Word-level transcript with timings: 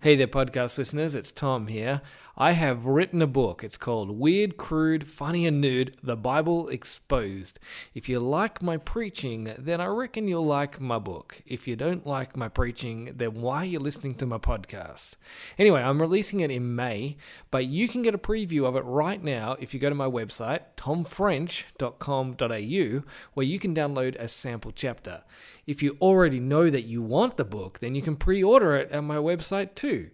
Hey 0.00 0.14
there, 0.14 0.28
podcast 0.28 0.78
listeners. 0.78 1.16
It's 1.16 1.32
Tom 1.32 1.66
here. 1.66 2.02
I 2.36 2.52
have 2.52 2.86
written 2.86 3.20
a 3.20 3.26
book. 3.26 3.64
It's 3.64 3.76
called 3.76 4.12
Weird, 4.12 4.56
Crude, 4.56 5.08
Funny, 5.08 5.44
and 5.44 5.60
Nude 5.60 5.96
The 6.04 6.14
Bible 6.14 6.68
Exposed. 6.68 7.58
If 7.94 8.08
you 8.08 8.20
like 8.20 8.62
my 8.62 8.76
preaching, 8.76 9.52
then 9.58 9.80
I 9.80 9.86
reckon 9.86 10.28
you'll 10.28 10.46
like 10.46 10.80
my 10.80 11.00
book. 11.00 11.42
If 11.46 11.66
you 11.66 11.74
don't 11.74 12.06
like 12.06 12.36
my 12.36 12.48
preaching, 12.48 13.12
then 13.16 13.40
why 13.40 13.62
are 13.62 13.64
you 13.64 13.80
listening 13.80 14.14
to 14.18 14.26
my 14.26 14.38
podcast? 14.38 15.16
Anyway, 15.58 15.82
I'm 15.82 16.00
releasing 16.00 16.38
it 16.38 16.52
in 16.52 16.76
May, 16.76 17.16
but 17.50 17.66
you 17.66 17.88
can 17.88 18.02
get 18.02 18.14
a 18.14 18.18
preview 18.18 18.66
of 18.66 18.76
it 18.76 18.84
right 18.84 19.20
now 19.20 19.56
if 19.58 19.74
you 19.74 19.80
go 19.80 19.88
to 19.88 19.96
my 19.96 20.06
website, 20.06 20.60
tomfrench.com.au, 20.76 23.02
where 23.34 23.46
you 23.46 23.58
can 23.58 23.74
download 23.74 24.14
a 24.14 24.28
sample 24.28 24.70
chapter. 24.70 25.24
If 25.68 25.82
you 25.82 25.98
already 26.00 26.40
know 26.40 26.70
that 26.70 26.86
you 26.86 27.02
want 27.02 27.36
the 27.36 27.44
book, 27.44 27.80
then 27.80 27.94
you 27.94 28.00
can 28.00 28.16
pre 28.16 28.42
order 28.42 28.74
it 28.74 28.90
at 28.90 29.04
my 29.04 29.16
website 29.16 29.74
too. 29.74 30.08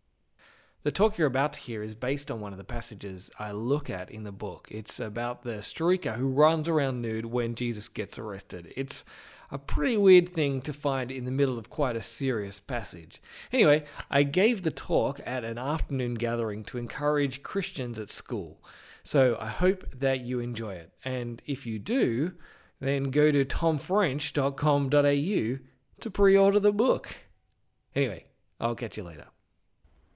The 0.83 0.91
talk 0.91 1.17
you're 1.17 1.29
about 1.29 1.53
to 1.53 1.61
hear 1.61 1.81
is 1.81 1.95
based 1.95 2.29
on 2.29 2.41
one 2.41 2.51
of 2.51 2.59
the 2.59 2.65
passages 2.65 3.31
I 3.39 3.53
look 3.53 3.89
at 3.89 4.11
in 4.11 4.25
the 4.25 4.33
book. 4.33 4.67
It's 4.73 4.99
about 4.99 5.45
the 5.45 5.59
streaker 5.59 6.17
who 6.17 6.29
runs 6.29 6.69
around 6.69 7.03
nude 7.03 7.27
when 7.27 7.55
Jesus 7.55 7.87
gets 7.87 8.19
arrested. 8.19 8.73
It's 8.77 9.05
a 9.53 9.57
pretty 9.57 9.97
weird 9.97 10.29
thing 10.29 10.61
to 10.63 10.73
find 10.73 11.13
in 11.13 11.25
the 11.25 11.31
middle 11.31 11.57
of 11.57 11.71
quite 11.71 11.95
a 11.95 12.03
serious 12.03 12.59
passage. 12.59 13.23
Anyway, 13.53 13.85
I 14.11 14.25
gave 14.25 14.63
the 14.63 14.73
talk 14.73 15.21
at 15.25 15.45
an 15.45 15.57
afternoon 15.57 16.15
gathering 16.15 16.65
to 16.65 16.79
encourage 16.79 17.45
Christians 17.45 18.01
at 18.01 18.11
school. 18.11 18.61
So 19.05 19.37
I 19.41 19.51
hope 19.51 19.85
that 20.01 20.23
you 20.23 20.41
enjoy 20.41 20.75
it. 20.75 20.91
And 21.05 21.41
if 21.47 21.65
you 21.65 21.79
do, 21.79 22.33
then 22.87 23.11
go 23.11 23.31
to 23.31 23.45
tomfrench.com.au 23.45 25.59
to 26.01 26.11
pre 26.11 26.37
order 26.37 26.61
the 26.61 26.73
book. 26.73 27.17
Anyway, 27.95 28.25
I'll 28.61 28.75
catch 28.75 28.97
you 28.97 29.05
later. 29.05 29.27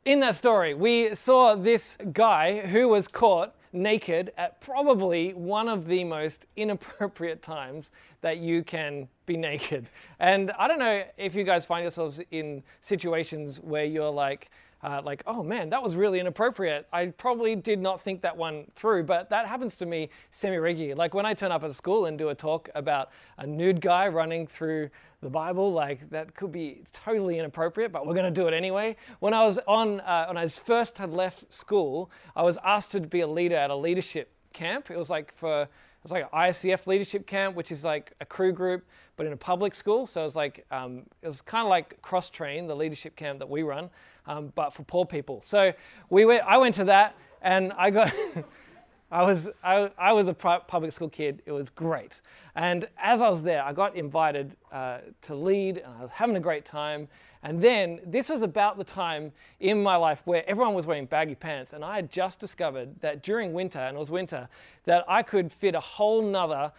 In 0.05 0.21
that 0.21 0.37
story, 0.37 0.75
we 0.75 1.15
saw 1.15 1.55
this 1.55 1.97
guy 2.13 2.67
who 2.67 2.89
was 2.89 3.09
caught 3.09 3.55
naked 3.73 4.33
at 4.37 4.61
probably 4.61 5.35
one 5.35 5.69
of 5.69 5.87
the 5.87 6.05
most 6.05 6.47
inappropriate 6.57 7.43
times 7.43 7.91
that 8.21 8.39
you 8.39 8.65
can 8.65 9.09
be 9.27 9.37
naked. 9.37 9.89
And 10.19 10.51
I 10.53 10.67
don't 10.67 10.79
know 10.79 11.05
if 11.17 11.35
you 11.35 11.45
guys 11.45 11.65
find 11.65 11.83
yourselves 11.83 12.21
in 12.31 12.63
situations 12.83 13.61
where 13.61 13.85
you're 13.85 14.11
like, 14.11 14.51
uh, 14.83 15.03
like, 15.05 15.23
oh 15.27 15.43
man, 15.43 15.71
that 15.71 15.83
was 15.83 15.97
really 15.97 16.21
inappropriate. 16.21 16.87
I 16.93 17.07
probably 17.07 17.57
did 17.57 17.81
not 17.81 18.01
think 18.01 18.23
that 18.23 18.37
one 18.37 18.67
through, 18.77 19.05
but 19.05 19.29
that 19.31 19.47
happens 19.47 19.75
to 19.77 19.87
me 19.87 20.11
semi 20.31 20.57
regularly. 20.57 20.95
Like 20.95 21.15
when 21.15 21.27
I 21.27 21.35
turn 21.35 21.51
up 21.51 21.65
at 21.65 21.75
school 21.75 22.07
and 22.07 22.17
do 22.17 22.29
a 22.29 22.35
talk 22.35 22.69
about 22.75 23.11
a 23.39 23.47
nude 23.47 23.81
guy 23.81 24.07
running 24.09 24.47
through 24.47 24.91
the 25.21 25.29
Bible, 25.29 25.73
like 25.73 26.09
that 26.11 26.35
could 26.37 26.53
be 26.53 26.83
totally 26.93 27.39
inappropriate, 27.39 27.91
but 27.91 28.07
we're 28.07 28.15
going 28.15 28.33
to 28.33 28.41
do 28.41 28.47
it 28.47 28.55
anyway. 28.55 28.97
When 29.19 29.35
I 29.35 29.45
was 29.45 29.59
on, 29.67 30.01
uh, 30.01 30.27
when 30.27 30.37
I 30.37 30.47
first 30.47 30.99
had 30.99 31.13
left 31.13 31.53
school, 31.53 32.11
I 32.37 32.43
was 32.43 32.57
asked 32.65 32.93
to 32.93 33.01
be 33.01 33.21
a 33.21 33.27
leader 33.27 33.57
at 33.57 33.71
a 33.71 33.77
leadership 33.77 34.31
camp. 34.53 34.91
It 34.91 34.97
was 34.97 35.11
like 35.11 35.37
for, 35.37 35.63
it 35.63 35.69
was 36.05 36.13
like 36.13 36.29
an 36.33 36.39
ICF 36.39 36.87
leadership 36.87 37.27
camp, 37.27 37.57
which 37.57 37.73
is 37.73 37.83
like 37.83 38.13
a 38.21 38.25
crew 38.25 38.53
group, 38.53 38.85
but 39.19 39.27
in 39.27 39.33
a 39.35 39.37
public 39.37 39.75
school. 39.75 40.07
So 40.07 40.23
it 40.23 40.25
was 40.25 40.37
like, 40.37 40.65
um, 40.71 41.03
it 41.21 41.27
was 41.27 41.43
kind 41.43 41.67
of 41.67 41.69
like 41.69 42.01
cross 42.01 42.31
train, 42.31 42.67
the 42.67 42.77
leadership 42.77 43.17
camp 43.17 43.41
that 43.41 43.51
we 43.51 43.63
run, 43.63 43.91
um, 44.27 44.53
but 44.55 44.73
for 44.73 44.85
poor 44.85 45.05
people. 45.05 45.43
So 45.45 45.73
we 46.09 46.25
went, 46.25 46.45
I 46.45 46.57
went 46.57 46.77
to 46.77 46.85
that 46.85 47.17
and 47.43 47.73
I 47.77 47.91
got, 47.91 48.15
I 49.11 49.23
was, 49.23 49.49
I, 49.65 49.91
I 49.99 50.13
was 50.13 50.29
a 50.29 50.35
public 50.35 50.93
school 50.93 51.09
kid. 51.09 51.43
It 51.47 51.53
was 51.53 51.69
great. 51.71 52.21
And 52.55 52.87
as 52.97 53.21
I 53.21 53.29
was 53.29 53.43
there, 53.43 53.63
I 53.63 53.73
got 53.73 53.97
invited 53.97 54.55
uh, 54.71 54.99
to 55.23 55.35
lead, 55.35 55.79
and 55.79 55.95
I 55.99 56.03
was 56.03 56.11
having 56.13 56.37
a 56.37 56.41
great 56.41 56.67
time. 56.67 57.09
And 57.43 57.63
then 57.63 58.01
this 58.05 58.29
was 58.29 58.43
about 58.43 58.77
the 58.77 58.85
time 58.85 59.33
in 59.61 59.83
my 59.83 59.97
life 59.97 60.21
where 60.27 60.47
everyone 60.47 60.75
was 60.75 60.85
wearing 60.85 61.07
baggy 61.07 61.37
pants, 61.37 61.73
and 61.73 61.83
I 61.83 61.97
had 61.97 62.13
just 62.13 62.39
discovered 62.39 63.01
that 63.01 63.23
during 63.23 63.55
winter, 63.55 63.79
and 63.79 63.97
it 63.97 64.01
was 64.01 64.11
winter, 64.11 64.47
that 64.85 65.05
I 65.09 65.23
could 65.23 65.51
fit 65.51 65.75
a 65.75 65.81
whole 65.81 66.21
nother 66.21 66.73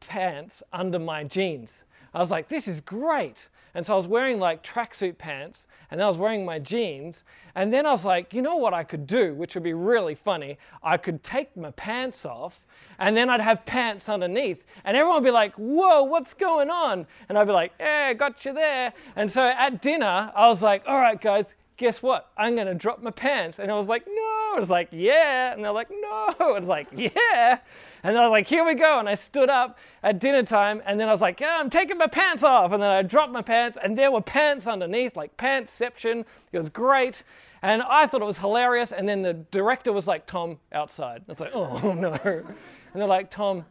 pants 0.00 0.62
under 0.72 0.98
my 0.98 1.24
jeans. 1.24 1.84
I 2.16 2.18
was 2.18 2.30
like, 2.30 2.48
this 2.48 2.66
is 2.66 2.80
great. 2.80 3.50
And 3.74 3.84
so 3.84 3.92
I 3.92 3.96
was 3.96 4.06
wearing 4.06 4.38
like 4.38 4.64
tracksuit 4.64 5.18
pants 5.18 5.66
and 5.90 6.02
I 6.02 6.08
was 6.08 6.16
wearing 6.16 6.46
my 6.46 6.58
jeans. 6.58 7.24
And 7.54 7.74
then 7.74 7.84
I 7.84 7.90
was 7.90 8.06
like, 8.06 8.32
you 8.32 8.40
know 8.40 8.56
what 8.56 8.72
I 8.72 8.84
could 8.84 9.06
do, 9.06 9.34
which 9.34 9.52
would 9.52 9.62
be 9.62 9.74
really 9.74 10.14
funny? 10.14 10.56
I 10.82 10.96
could 10.96 11.22
take 11.22 11.54
my 11.58 11.72
pants 11.72 12.24
off 12.24 12.58
and 12.98 13.14
then 13.14 13.28
I'd 13.28 13.42
have 13.42 13.66
pants 13.66 14.08
underneath. 14.08 14.64
And 14.86 14.96
everyone 14.96 15.22
would 15.22 15.28
be 15.28 15.30
like, 15.30 15.54
whoa, 15.56 16.04
what's 16.04 16.32
going 16.32 16.70
on? 16.70 17.06
And 17.28 17.36
I'd 17.36 17.48
be 17.48 17.52
like, 17.52 17.72
yeah, 17.78 18.14
got 18.14 18.46
you 18.46 18.54
there. 18.54 18.94
And 19.14 19.30
so 19.30 19.42
at 19.46 19.82
dinner, 19.82 20.32
I 20.34 20.48
was 20.48 20.62
like, 20.62 20.84
all 20.86 20.98
right, 20.98 21.20
guys, 21.20 21.52
guess 21.76 22.02
what? 22.02 22.30
I'm 22.38 22.54
going 22.54 22.66
to 22.66 22.74
drop 22.74 23.02
my 23.02 23.10
pants. 23.10 23.58
And 23.58 23.70
I 23.70 23.74
was 23.74 23.88
like, 23.88 24.06
no. 24.06 24.52
I 24.56 24.58
was 24.58 24.70
like, 24.70 24.88
yeah. 24.90 25.52
And 25.52 25.62
they're 25.62 25.72
like, 25.72 25.90
no. 25.90 26.34
I 26.40 26.58
was 26.58 26.66
like, 26.66 26.88
yeah. 26.96 27.58
And 28.06 28.16
I 28.16 28.22
was 28.22 28.30
like, 28.30 28.46
here 28.46 28.64
we 28.64 28.74
go. 28.74 29.00
And 29.00 29.08
I 29.08 29.16
stood 29.16 29.50
up 29.50 29.76
at 30.00 30.20
dinner 30.20 30.44
time. 30.44 30.80
And 30.86 31.00
then 31.00 31.08
I 31.08 31.12
was 31.12 31.20
like, 31.20 31.40
yeah, 31.40 31.58
I'm 31.58 31.68
taking 31.68 31.98
my 31.98 32.06
pants 32.06 32.44
off. 32.44 32.70
And 32.70 32.80
then 32.80 32.88
I 32.88 33.02
dropped 33.02 33.32
my 33.32 33.42
pants. 33.42 33.76
And 33.82 33.98
there 33.98 34.12
were 34.12 34.20
pants 34.20 34.68
underneath, 34.68 35.16
like 35.16 35.36
pantsception. 35.36 36.24
It 36.52 36.58
was 36.58 36.68
great. 36.68 37.24
And 37.62 37.82
I 37.82 38.06
thought 38.06 38.22
it 38.22 38.26
was 38.26 38.38
hilarious. 38.38 38.92
And 38.92 39.08
then 39.08 39.22
the 39.22 39.32
director 39.32 39.92
was 39.92 40.06
like, 40.06 40.24
Tom, 40.24 40.60
outside. 40.70 41.22
I 41.28 41.32
was 41.32 41.40
like, 41.40 41.50
oh, 41.52 41.94
no. 41.98 42.12
And 42.12 42.54
they're 42.94 43.08
like, 43.08 43.28
Tom, 43.28 43.64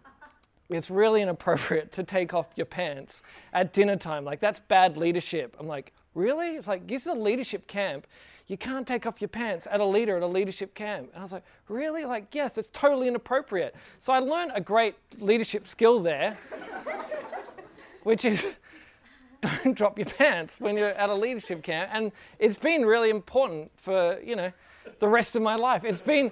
it's 0.70 0.90
really 0.90 1.22
inappropriate 1.22 1.94
to 1.94 2.04
take 2.04 2.34
off 2.34 2.48
your 2.58 2.66
pants 2.66 3.22
at 3.54 3.72
dinner 3.72 3.96
time. 3.96 4.26
Like, 4.26 4.42
that's 4.42 4.60
bad 4.60 4.98
leadership. 4.98 5.56
I'm 5.58 5.68
like, 5.68 5.94
really? 6.14 6.58
It's 6.58 6.68
like, 6.68 6.86
this 6.86 7.04
is 7.04 7.08
a 7.08 7.14
leadership 7.14 7.68
camp 7.68 8.06
you 8.48 8.58
can't 8.58 8.88
take 8.88 9.06
off 9.06 9.20
your 9.20 9.28
pants 9.28 9.68
at 9.72 9.80
a 9.80 9.86
leader 9.86 10.18
at 10.18 10.24
a 10.24 10.28
leadership 10.28 10.76
camp. 10.76 11.10
And 11.14 11.20
I 11.20 11.24
was 11.24 11.32
like, 11.32 11.46
really? 11.68 12.06
Like, 12.06 12.28
yes, 12.34 12.58
it's 12.58 12.70
totally 12.74 13.08
inappropriate. 13.08 13.76
So 14.00 14.14
I 14.14 14.20
learned 14.20 14.52
a 14.54 14.62
great 14.62 14.96
leadership 15.18 15.68
skill 15.68 16.02
there, 16.02 16.38
which 18.04 18.24
is 18.24 18.42
don't 19.42 19.76
drop 19.76 19.98
your 19.98 20.06
pants 20.06 20.54
when 20.60 20.78
you're 20.78 20.90
at 20.90 21.10
a 21.10 21.16
leadership 21.16 21.64
camp. 21.64 21.90
And 21.92 22.12
it's 22.38 22.58
been 22.58 22.86
really 22.86 23.10
important 23.10 23.72
for, 23.78 24.20
you 24.24 24.36
know, 24.36 24.52
the 25.00 25.08
rest 25.08 25.36
of 25.36 25.42
my 25.42 25.56
life. 25.56 25.84
It's 25.84 26.02
been, 26.02 26.32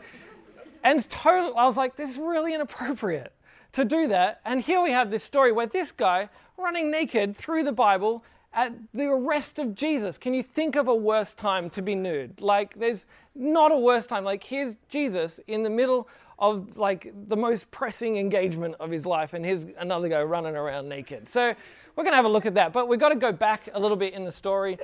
and 0.83 1.07
totally, 1.09 1.53
I 1.57 1.65
was 1.65 1.77
like, 1.77 1.95
this 1.95 2.11
is 2.11 2.17
really 2.17 2.53
inappropriate 2.53 3.31
to 3.73 3.83
do 3.83 4.07
that. 4.09 4.39
And 4.45 4.61
here 4.61 4.81
we 4.81 4.91
have 4.91 5.09
this 5.09 5.23
story 5.23 5.51
where 5.51 5.65
this 5.65 5.91
guy 5.91 6.29
running 6.57 6.91
naked 6.91 7.35
through 7.35 7.63
the 7.63 7.71
Bible 7.71 8.23
at 8.53 8.73
the 8.93 9.05
arrest 9.05 9.59
of 9.59 9.75
Jesus. 9.75 10.17
Can 10.17 10.33
you 10.33 10.43
think 10.43 10.75
of 10.75 10.87
a 10.87 10.95
worse 10.95 11.33
time 11.33 11.69
to 11.71 11.81
be 11.81 11.95
nude? 11.95 12.39
Like, 12.39 12.77
there's 12.77 13.05
not 13.35 13.71
a 13.71 13.77
worse 13.77 14.05
time. 14.05 14.23
Like, 14.23 14.43
here's 14.43 14.75
Jesus 14.89 15.39
in 15.47 15.63
the 15.63 15.69
middle 15.69 16.07
of 16.39 16.77
like 16.77 17.13
the 17.27 17.35
most 17.35 17.69
pressing 17.71 18.17
engagement 18.17 18.75
of 18.79 18.91
his 18.91 19.05
life, 19.05 19.33
and 19.33 19.45
here's 19.45 19.65
another 19.77 20.09
guy 20.09 20.21
running 20.21 20.55
around 20.55 20.89
naked. 20.89 21.29
So, 21.29 21.53
we're 21.95 22.03
going 22.03 22.13
to 22.13 22.17
have 22.17 22.25
a 22.25 22.29
look 22.29 22.45
at 22.45 22.55
that, 22.55 22.73
but 22.73 22.87
we've 22.87 22.99
got 22.99 23.09
to 23.09 23.15
go 23.15 23.31
back 23.31 23.69
a 23.73 23.79
little 23.79 23.97
bit 23.97 24.13
in 24.13 24.25
the 24.25 24.31
story. 24.31 24.77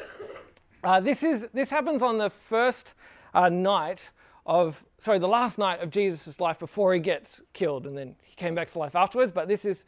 Uh, 0.84 1.00
this 1.00 1.24
is 1.24 1.48
this 1.54 1.70
happens 1.70 2.02
on 2.02 2.18
the 2.18 2.30
first 2.30 2.94
uh, 3.34 3.50
night 3.50 4.12
of 4.46 4.84
sorry, 5.00 5.20
the 5.20 5.28
last 5.28 5.58
night 5.58 5.82
of 5.82 5.90
Jesus' 5.90 6.40
life 6.40 6.60
before 6.60 6.94
he 6.94 7.00
gets 7.00 7.42
killed, 7.54 7.86
and 7.86 7.98
then 7.98 8.16
he 8.22 8.36
came 8.36 8.56
back 8.56 8.72
to 8.72 8.80
life 8.80 8.96
afterwards. 8.96 9.32
But 9.32 9.48
this 9.48 9.66
is 9.66 9.84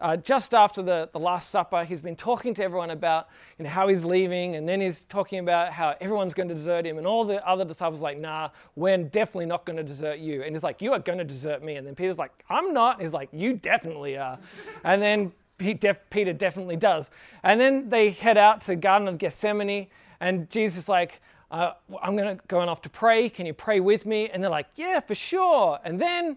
uh, 0.00 0.16
just 0.16 0.54
after 0.54 0.82
the, 0.82 1.08
the 1.12 1.18
Last 1.18 1.50
Supper, 1.50 1.84
he's 1.84 2.00
been 2.00 2.16
talking 2.16 2.54
to 2.54 2.62
everyone 2.62 2.90
about 2.90 3.28
you 3.58 3.64
know, 3.64 3.70
how 3.70 3.88
he's 3.88 4.04
leaving, 4.04 4.56
and 4.56 4.68
then 4.68 4.80
he's 4.80 5.02
talking 5.08 5.38
about 5.38 5.72
how 5.72 5.94
everyone's 6.00 6.34
going 6.34 6.48
to 6.48 6.54
desert 6.54 6.86
him, 6.86 6.98
and 6.98 7.06
all 7.06 7.24
the 7.24 7.46
other 7.46 7.64
disciples 7.64 8.00
are 8.00 8.04
like, 8.04 8.18
nah, 8.18 8.50
we're 8.76 8.98
definitely 8.98 9.46
not 9.46 9.64
going 9.64 9.76
to 9.76 9.82
desert 9.82 10.18
you. 10.18 10.42
And 10.42 10.54
he's 10.54 10.62
like, 10.62 10.80
you 10.80 10.92
are 10.92 10.98
going 10.98 11.18
to 11.18 11.24
desert 11.24 11.62
me. 11.62 11.76
And 11.76 11.86
then 11.86 11.94
Peter's 11.94 12.18
like, 12.18 12.32
I'm 12.48 12.72
not. 12.72 12.96
And 12.96 13.02
he's 13.02 13.12
like, 13.12 13.28
you 13.32 13.54
definitely 13.54 14.16
are. 14.16 14.38
and 14.84 15.02
then 15.02 15.32
def- 15.58 16.10
Peter 16.10 16.32
definitely 16.32 16.76
does. 16.76 17.10
And 17.42 17.60
then 17.60 17.88
they 17.88 18.10
head 18.10 18.38
out 18.38 18.60
to 18.62 18.68
the 18.68 18.76
Garden 18.76 19.08
of 19.08 19.18
Gethsemane, 19.18 19.88
and 20.20 20.48
Jesus 20.50 20.84
is 20.84 20.88
like, 20.88 21.20
uh, 21.50 21.72
I'm 22.02 22.14
going 22.14 22.36
to 22.36 22.42
going 22.46 22.68
off 22.68 22.82
to 22.82 22.90
pray. 22.90 23.30
Can 23.30 23.46
you 23.46 23.54
pray 23.54 23.80
with 23.80 24.04
me? 24.04 24.28
And 24.28 24.42
they're 24.42 24.50
like, 24.50 24.66
yeah, 24.76 25.00
for 25.00 25.14
sure. 25.14 25.78
And 25.82 25.98
then 25.98 26.36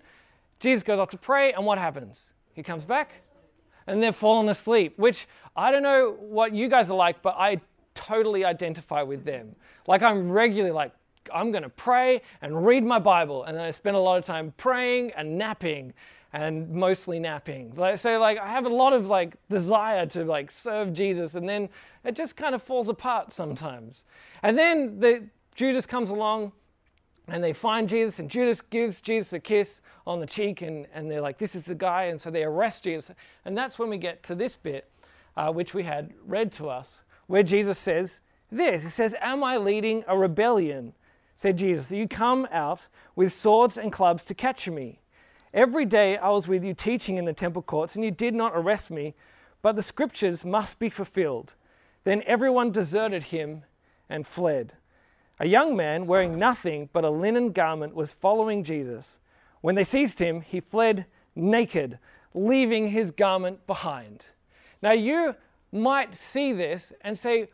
Jesus 0.62 0.84
goes 0.84 1.00
off 1.00 1.10
to 1.10 1.18
pray, 1.18 1.52
and 1.52 1.66
what 1.66 1.78
happens? 1.78 2.28
He 2.54 2.63
comes 2.63 2.86
back 2.86 3.22
and 3.88 4.01
they've 4.01 4.16
fallen 4.16 4.50
asleep, 4.50 4.94
which 4.98 5.28
I 5.56 5.72
don't 5.72 5.83
know 5.83 6.16
what 6.19 6.54
you 6.54 6.69
guys 6.69 6.89
are 6.89 6.98
like, 6.98 7.22
but 7.22 7.36
I 7.38 7.62
totally 7.94 8.45
identify 8.45 9.01
with 9.01 9.25
them. 9.25 9.56
Like 9.88 10.01
I'm 10.01 10.31
regularly 10.31 10.72
like, 10.72 10.94
I'm 11.33 11.51
going 11.51 11.63
to 11.63 11.69
pray 11.69 12.22
and 12.42 12.66
read 12.66 12.83
my 12.83 13.00
Bible, 13.00 13.44
and 13.44 13.56
then 13.57 13.63
I 13.63 13.72
spend 13.72 13.95
a 13.95 14.00
lot 14.00 14.18
of 14.18 14.25
time 14.25 14.54
praying 14.57 15.12
and 15.16 15.38
napping, 15.38 15.94
and 16.33 16.69
mostly 16.72 17.19
napping. 17.19 17.74
Like, 17.75 18.00
so 18.00 18.18
like 18.18 18.38
I 18.38 18.48
have 18.48 18.66
a 18.66 18.69
lot 18.69 18.94
of 18.94 19.07
like 19.07 19.36
desire 19.50 20.06
to 20.07 20.24
like 20.24 20.50
serve 20.50 20.94
Jesus, 20.94 21.36
and 21.36 21.48
then 21.48 21.69
it 22.04 22.16
just 22.16 22.36
kind 22.36 22.56
of 22.56 22.63
falls 22.63 22.89
apart 22.89 23.34
sometimes. 23.34 24.04
And 24.42 24.57
then 24.57 25.00
the 25.00 25.27
Judas 25.56 25.86
comes 25.86 26.10
along, 26.10 26.54
and 27.28 27.44
they 27.44 27.54
find 27.54 27.88
Jesus, 27.88 28.20
and 28.20 28.30
Judas 28.30 28.62
gives 28.62 29.02
Jesus 29.02 29.32
a 29.34 29.40
kiss, 29.40 29.80
on 30.06 30.20
the 30.20 30.26
cheek 30.26 30.62
and, 30.62 30.88
and 30.94 31.10
they're 31.10 31.22
like, 31.22 31.38
this 31.38 31.56
is 31.56 31.64
the 31.64 31.76
guy. 31.76 32.06
And 32.06 32.20
so 32.20 32.32
they 32.32 32.44
arrest 32.44 32.84
Jesus. 32.84 33.16
And 33.46 33.58
that's 33.58 33.78
when 33.78 33.90
we 33.90 33.98
get 33.98 34.24
to 34.24 34.36
this 34.36 34.56
bit, 34.56 34.90
uh, 35.38 35.52
which 35.52 35.74
we 35.74 35.84
had 35.84 36.14
read 36.26 36.52
to 36.54 36.70
us, 36.70 37.02
where 37.28 37.44
Jesus 37.44 37.78
says, 37.78 38.22
this. 38.52 38.84
He 38.84 38.90
says, 38.90 39.16
Am 39.22 39.44
I 39.44 39.58
leading 39.58 40.04
a 40.08 40.18
rebellion? 40.18 40.94
Said 41.36 41.58
Jesus, 41.58 41.92
You 41.92 42.08
come 42.08 42.48
out 42.52 42.88
with 43.16 43.32
swords 43.32 43.78
and 43.78 43.92
clubs 43.92 44.26
to 44.26 44.34
catch 44.34 44.68
me. 44.68 45.00
Every 45.54 45.86
day 45.86 46.18
I 46.18 46.30
was 46.30 46.48
with 46.48 46.64
you 46.64 46.74
teaching 46.74 47.18
in 47.18 47.26
the 47.26 47.34
temple 47.34 47.62
courts, 47.62 47.96
and 47.96 48.04
you 48.04 48.12
did 48.12 48.34
not 48.34 48.54
arrest 48.54 48.92
me, 48.92 49.16
but 49.62 49.76
the 49.76 49.82
scriptures 49.82 50.46
must 50.46 50.80
be 50.80 50.90
fulfilled. 50.90 51.56
Then 52.04 52.24
everyone 52.26 52.72
deserted 52.72 53.24
him 53.24 53.64
and 54.10 54.26
fled. 54.26 54.74
A 55.42 55.48
young 55.48 55.76
man 55.76 56.06
wearing 56.06 56.38
nothing 56.38 56.88
but 56.94 57.04
a 57.04 57.10
linen 57.10 57.52
garment 57.52 57.96
was 57.96 58.14
following 58.14 58.64
Jesus. 58.64 59.18
When 59.62 59.74
they 59.74 59.84
seized 59.84 60.20
him, 60.20 60.42
he 60.42 60.60
fled 60.60 61.08
naked, 61.36 61.98
leaving 62.36 62.90
his 62.90 63.10
garment 63.10 63.66
behind. 63.66 64.26
Now, 64.84 64.92
you 64.92 65.36
might 65.72 66.14
see 66.14 66.54
this 66.54 66.94
and 67.02 67.18
say, 67.18 67.50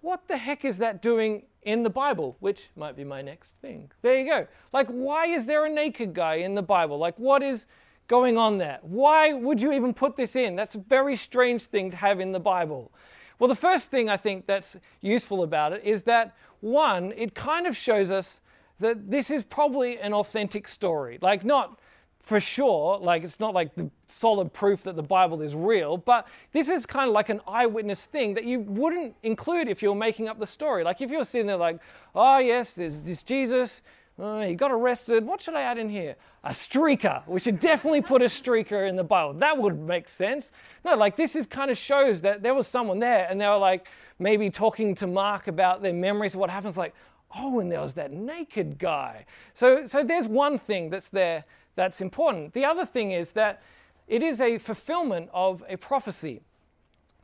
What 0.00 0.28
the 0.28 0.38
heck 0.38 0.64
is 0.64 0.78
that 0.78 1.02
doing 1.02 1.42
in 1.60 1.82
the 1.82 1.90
Bible? 1.90 2.38
Which 2.40 2.70
might 2.74 2.96
be 2.96 3.04
my 3.04 3.20
next 3.20 3.50
thing. 3.60 3.90
There 4.00 4.18
you 4.18 4.26
go. 4.26 4.46
Like, 4.72 4.88
why 4.88 5.26
is 5.26 5.44
there 5.44 5.66
a 5.66 5.70
naked 5.70 6.14
guy 6.14 6.36
in 6.36 6.54
the 6.54 6.62
Bible? 6.62 6.96
Like, 6.96 7.18
what 7.18 7.42
is 7.42 7.66
going 8.08 8.38
on 8.38 8.56
there? 8.56 8.78
Why 8.80 9.34
would 9.34 9.60
you 9.60 9.72
even 9.72 9.92
put 9.92 10.16
this 10.16 10.36
in? 10.36 10.56
That's 10.56 10.74
a 10.74 10.78
very 10.78 11.18
strange 11.18 11.64
thing 11.64 11.90
to 11.90 11.98
have 11.98 12.18
in 12.18 12.32
the 12.32 12.40
Bible. 12.40 12.92
Well, 13.38 13.48
the 13.48 13.54
first 13.54 13.90
thing 13.90 14.08
I 14.08 14.16
think 14.16 14.46
that's 14.46 14.76
useful 15.00 15.42
about 15.42 15.72
it 15.72 15.84
is 15.84 16.02
that, 16.04 16.34
one, 16.60 17.12
it 17.16 17.34
kind 17.34 17.66
of 17.66 17.76
shows 17.76 18.10
us 18.10 18.40
that 18.80 19.10
this 19.10 19.30
is 19.30 19.44
probably 19.44 19.98
an 19.98 20.12
authentic 20.14 20.68
story. 20.68 21.18
Like, 21.20 21.44
not 21.44 21.78
for 22.20 22.40
sure, 22.40 22.98
like, 22.98 23.22
it's 23.22 23.38
not 23.38 23.54
like 23.54 23.74
the 23.76 23.88
solid 24.08 24.52
proof 24.52 24.82
that 24.82 24.96
the 24.96 25.02
Bible 25.02 25.42
is 25.42 25.54
real, 25.54 25.96
but 25.96 26.26
this 26.52 26.68
is 26.68 26.84
kind 26.84 27.08
of 27.08 27.14
like 27.14 27.28
an 27.28 27.40
eyewitness 27.46 28.04
thing 28.04 28.34
that 28.34 28.44
you 28.44 28.60
wouldn't 28.60 29.14
include 29.22 29.68
if 29.68 29.80
you're 29.80 29.94
making 29.94 30.28
up 30.28 30.38
the 30.38 30.46
story. 30.46 30.82
Like, 30.82 31.00
if 31.00 31.10
you're 31.10 31.24
sitting 31.24 31.46
there, 31.46 31.56
like, 31.56 31.78
oh, 32.14 32.38
yes, 32.38 32.72
there's 32.72 32.98
this 32.98 33.22
Jesus, 33.22 33.80
oh, 34.18 34.40
he 34.42 34.54
got 34.54 34.70
arrested. 34.70 35.24
What 35.24 35.42
should 35.42 35.54
I 35.54 35.62
add 35.62 35.78
in 35.78 35.88
here? 35.88 36.16
A 36.44 36.50
streaker. 36.50 37.26
We 37.26 37.40
should 37.40 37.60
definitely 37.60 38.02
put 38.02 38.22
a 38.22 38.26
streaker 38.26 38.88
in 38.88 38.96
the 38.96 39.04
Bible. 39.04 39.34
That 39.34 39.58
would 39.58 39.78
make 39.78 40.08
sense. 40.08 40.50
No, 40.84 40.94
like 40.94 41.16
this 41.16 41.36
is 41.36 41.46
kind 41.46 41.70
of 41.70 41.78
shows 41.78 42.20
that 42.22 42.42
there 42.42 42.54
was 42.54 42.66
someone 42.66 42.98
there 42.98 43.26
and 43.28 43.40
they 43.40 43.46
were 43.46 43.58
like 43.58 43.86
maybe 44.18 44.50
talking 44.50 44.94
to 44.96 45.06
Mark 45.06 45.48
about 45.48 45.82
their 45.82 45.92
memories 45.92 46.34
of 46.34 46.40
what 46.40 46.50
happens. 46.50 46.76
Like, 46.76 46.94
oh, 47.36 47.60
and 47.60 47.70
there 47.70 47.80
was 47.80 47.94
that 47.94 48.12
naked 48.12 48.78
guy. 48.78 49.26
So, 49.54 49.86
so 49.86 50.02
there's 50.02 50.26
one 50.26 50.58
thing 50.58 50.90
that's 50.90 51.08
there 51.08 51.44
that's 51.74 52.00
important. 52.00 52.54
The 52.54 52.64
other 52.64 52.86
thing 52.86 53.12
is 53.12 53.32
that 53.32 53.62
it 54.08 54.22
is 54.22 54.40
a 54.40 54.58
fulfillment 54.58 55.28
of 55.32 55.62
a 55.68 55.76
prophecy. 55.76 56.40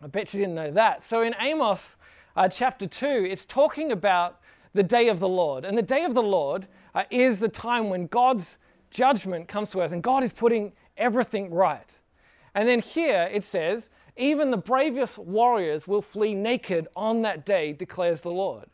I 0.02 0.08
bet 0.08 0.34
you 0.34 0.40
didn't 0.40 0.54
know 0.54 0.72
that. 0.72 1.04
So 1.04 1.22
in 1.22 1.34
Amos 1.40 1.96
uh, 2.36 2.48
chapter 2.48 2.86
2, 2.86 3.06
it's 3.06 3.44
talking 3.44 3.92
about 3.92 4.40
the 4.74 4.82
day 4.82 5.08
of 5.08 5.20
the 5.20 5.28
Lord. 5.28 5.64
And 5.64 5.76
the 5.76 5.82
day 5.82 6.04
of 6.04 6.14
the 6.14 6.22
Lord 6.22 6.66
uh, 6.94 7.04
is 7.10 7.38
the 7.38 7.48
time 7.48 7.88
when 7.88 8.06
God's 8.06 8.56
judgment 8.90 9.48
comes 9.48 9.70
to 9.70 9.80
earth 9.80 9.92
and 9.92 10.02
God 10.02 10.22
is 10.22 10.32
putting 10.32 10.72
everything 10.96 11.50
right. 11.50 11.88
And 12.54 12.68
then 12.68 12.80
here 12.80 13.28
it 13.32 13.44
says, 13.44 13.88
even 14.16 14.50
the 14.50 14.58
bravest 14.58 15.18
warriors 15.18 15.88
will 15.88 16.02
flee 16.02 16.34
naked 16.34 16.86
on 16.94 17.22
that 17.22 17.46
day, 17.46 17.72
declares 17.72 18.20
the 18.20 18.30
Lord. 18.30 18.66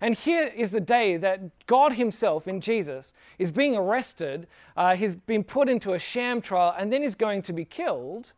And 0.00 0.14
here 0.14 0.46
is 0.46 0.70
the 0.70 0.80
day 0.80 1.16
that 1.16 1.66
God 1.66 1.94
Himself 1.94 2.46
in 2.46 2.60
Jesus 2.60 3.12
is 3.38 3.50
being 3.50 3.74
arrested. 3.74 4.46
Uh, 4.76 4.94
he's 4.94 5.16
been 5.16 5.42
put 5.42 5.68
into 5.68 5.94
a 5.94 5.98
sham 5.98 6.40
trial 6.40 6.74
and 6.78 6.92
then 6.92 7.02
he's 7.02 7.14
going 7.14 7.42
to 7.42 7.52
be 7.52 7.64
killed. 7.64 8.32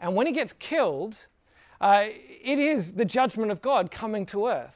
And 0.00 0.14
when 0.14 0.26
he 0.26 0.32
gets 0.32 0.52
killed, 0.58 1.16
uh, 1.80 2.04
it 2.06 2.58
is 2.58 2.92
the 2.92 3.04
judgment 3.04 3.50
of 3.50 3.62
God 3.62 3.90
coming 3.90 4.26
to 4.26 4.48
earth. 4.48 4.74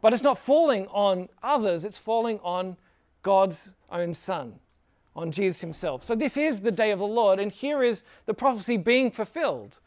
But 0.00 0.12
it's 0.12 0.22
not 0.22 0.38
falling 0.38 0.86
on 0.88 1.28
others, 1.42 1.84
it's 1.84 1.98
falling 1.98 2.40
on 2.42 2.76
God's 3.22 3.70
own 3.90 4.14
Son, 4.14 4.60
on 5.14 5.30
Jesus 5.30 5.60
Himself. 5.60 6.04
So 6.04 6.14
this 6.14 6.36
is 6.36 6.60
the 6.60 6.70
day 6.70 6.90
of 6.90 6.98
the 6.98 7.06
Lord, 7.06 7.38
and 7.38 7.52
here 7.52 7.82
is 7.82 8.02
the 8.26 8.34
prophecy 8.34 8.76
being 8.76 9.10
fulfilled. 9.10 9.78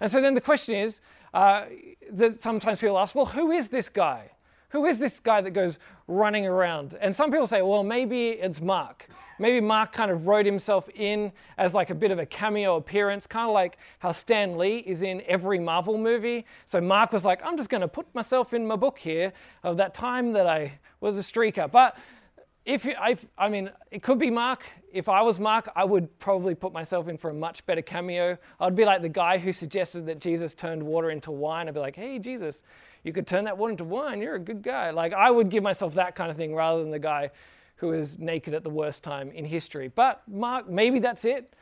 And 0.00 0.10
so 0.10 0.20
then 0.20 0.34
the 0.34 0.40
question 0.40 0.74
is 0.74 1.00
uh, 1.32 1.66
that 2.10 2.42
sometimes 2.42 2.80
people 2.80 2.98
ask, 2.98 3.14
well, 3.14 3.26
who 3.26 3.52
is 3.52 3.68
this 3.68 3.88
guy? 3.88 4.32
Who 4.70 4.86
is 4.86 4.98
this 4.98 5.20
guy 5.20 5.40
that 5.42 5.50
goes 5.50 5.78
running 6.08 6.46
around? 6.46 6.96
And 7.00 7.14
some 7.14 7.30
people 7.30 7.46
say, 7.46 7.62
well, 7.62 7.84
maybe 7.84 8.30
it's 8.30 8.60
Mark. 8.60 9.06
Maybe 9.38 9.60
Mark 9.60 9.92
kind 9.92 10.10
of 10.10 10.26
wrote 10.26 10.46
himself 10.46 10.88
in 10.94 11.32
as 11.58 11.74
like 11.74 11.90
a 11.90 11.94
bit 11.94 12.10
of 12.10 12.18
a 12.18 12.26
cameo 12.26 12.76
appearance, 12.76 13.26
kind 13.26 13.48
of 13.48 13.54
like 13.54 13.76
how 13.98 14.12
Stan 14.12 14.56
Lee 14.56 14.78
is 14.78 15.02
in 15.02 15.22
every 15.26 15.58
Marvel 15.58 15.98
movie. 15.98 16.46
So 16.66 16.80
Mark 16.80 17.12
was 17.12 17.24
like, 17.24 17.44
I'm 17.44 17.56
just 17.56 17.68
going 17.68 17.80
to 17.80 17.88
put 17.88 18.12
myself 18.14 18.52
in 18.54 18.66
my 18.66 18.76
book 18.76 18.98
here 18.98 19.32
of 19.62 19.76
that 19.78 19.94
time 19.94 20.32
that 20.32 20.46
I 20.46 20.78
was 21.00 21.18
a 21.18 21.22
streaker. 21.22 21.70
But 21.70 21.96
if 22.64 22.84
you, 22.84 22.94
I, 22.98 23.16
I 23.36 23.48
mean, 23.48 23.70
it 23.90 24.02
could 24.02 24.18
be 24.18 24.30
Mark. 24.30 24.64
If 24.92 25.08
I 25.08 25.22
was 25.22 25.40
Mark, 25.40 25.70
I 25.74 25.84
would 25.84 26.18
probably 26.18 26.54
put 26.54 26.72
myself 26.72 27.08
in 27.08 27.18
for 27.18 27.30
a 27.30 27.34
much 27.34 27.66
better 27.66 27.82
cameo. 27.82 28.38
I'd 28.60 28.76
be 28.76 28.84
like 28.84 29.02
the 29.02 29.08
guy 29.08 29.38
who 29.38 29.52
suggested 29.52 30.06
that 30.06 30.20
Jesus 30.20 30.54
turned 30.54 30.82
water 30.82 31.10
into 31.10 31.32
wine. 31.32 31.66
I'd 31.66 31.74
be 31.74 31.80
like, 31.80 31.96
hey, 31.96 32.18
Jesus, 32.18 32.62
you 33.02 33.12
could 33.12 33.26
turn 33.26 33.44
that 33.44 33.58
water 33.58 33.72
into 33.72 33.84
wine. 33.84 34.20
You're 34.20 34.36
a 34.36 34.40
good 34.40 34.62
guy. 34.62 34.90
Like, 34.90 35.12
I 35.12 35.30
would 35.30 35.48
give 35.48 35.62
myself 35.62 35.94
that 35.94 36.14
kind 36.14 36.30
of 36.30 36.36
thing 36.36 36.54
rather 36.54 36.82
than 36.82 36.92
the 36.92 36.98
guy 37.00 37.30
who 37.76 37.92
is 37.92 38.18
naked 38.18 38.54
at 38.54 38.62
the 38.62 38.70
worst 38.70 39.02
time 39.02 39.32
in 39.32 39.44
history. 39.44 39.88
But 39.88 40.22
Mark, 40.28 40.68
maybe 40.68 41.00
that's 41.00 41.24
it. 41.24 41.54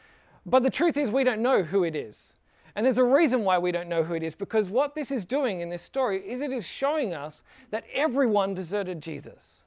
But 0.45 0.63
the 0.63 0.71
truth 0.71 0.99
is, 0.99 1.11
we 1.11 1.25
don't 1.25 1.41
know 1.41 1.63
who 1.63 1.85
it 1.85 1.97
is. 1.97 2.35
And 2.77 2.85
there's 2.85 2.99
a 2.99 3.05
reason 3.05 3.43
why 3.43 3.59
we 3.59 3.73
don't 3.73 3.89
know 3.89 4.05
who 4.05 4.15
it 4.15 4.23
is, 4.23 4.35
because 4.35 4.69
what 4.69 4.95
this 4.95 5.11
is 5.11 5.25
doing 5.25 5.61
in 5.61 5.71
this 5.71 5.83
story 5.83 6.21
is 6.31 6.41
it 6.41 6.53
is 6.53 6.67
showing 6.67 7.15
us 7.15 7.43
that 7.71 7.85
everyone 7.95 8.55
deserted 8.55 9.01
Jesus. 9.01 9.60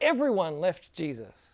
Everyone 0.00 0.60
left 0.60 0.94
Jesus. 0.94 1.52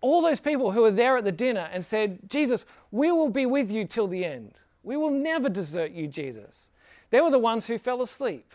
All 0.00 0.20
those 0.22 0.40
people 0.40 0.72
who 0.72 0.82
were 0.82 0.90
there 0.90 1.16
at 1.16 1.24
the 1.24 1.32
dinner 1.32 1.68
and 1.72 1.84
said, 1.84 2.18
Jesus, 2.28 2.64
we 2.90 3.10
will 3.10 3.30
be 3.30 3.46
with 3.46 3.70
you 3.70 3.86
till 3.86 4.06
the 4.06 4.24
end. 4.24 4.54
We 4.82 4.96
will 4.96 5.10
never 5.10 5.48
desert 5.48 5.92
you, 5.92 6.06
Jesus. 6.06 6.68
They 7.10 7.20
were 7.20 7.30
the 7.30 7.38
ones 7.38 7.66
who 7.66 7.78
fell 7.78 8.02
asleep. 8.02 8.52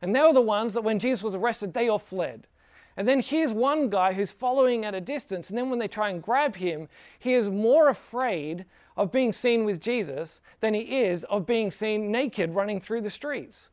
And 0.00 0.14
they 0.14 0.20
were 0.20 0.32
the 0.32 0.40
ones 0.40 0.74
that 0.74 0.82
when 0.82 0.98
Jesus 0.98 1.22
was 1.22 1.34
arrested, 1.34 1.72
they 1.72 1.88
all 1.88 2.00
fled. 2.00 2.48
And 2.96 3.08
then 3.08 3.20
here's 3.20 3.52
one 3.52 3.88
guy 3.88 4.12
who's 4.12 4.32
following 4.32 4.84
at 4.84 4.94
a 4.94 5.00
distance. 5.00 5.48
And 5.48 5.56
then 5.56 5.70
when 5.70 5.78
they 5.78 5.88
try 5.88 6.10
and 6.10 6.22
grab 6.22 6.56
him, 6.56 6.88
he 7.18 7.34
is 7.34 7.48
more 7.48 7.88
afraid 7.88 8.66
of 8.96 9.12
being 9.12 9.32
seen 9.32 9.64
with 9.64 9.80
Jesus 9.80 10.40
than 10.60 10.74
he 10.74 10.80
is 10.80 11.24
of 11.24 11.46
being 11.46 11.70
seen 11.70 12.10
naked 12.10 12.54
running 12.54 12.80
through 12.80 13.00
the 13.00 13.10
streets. 13.10 13.68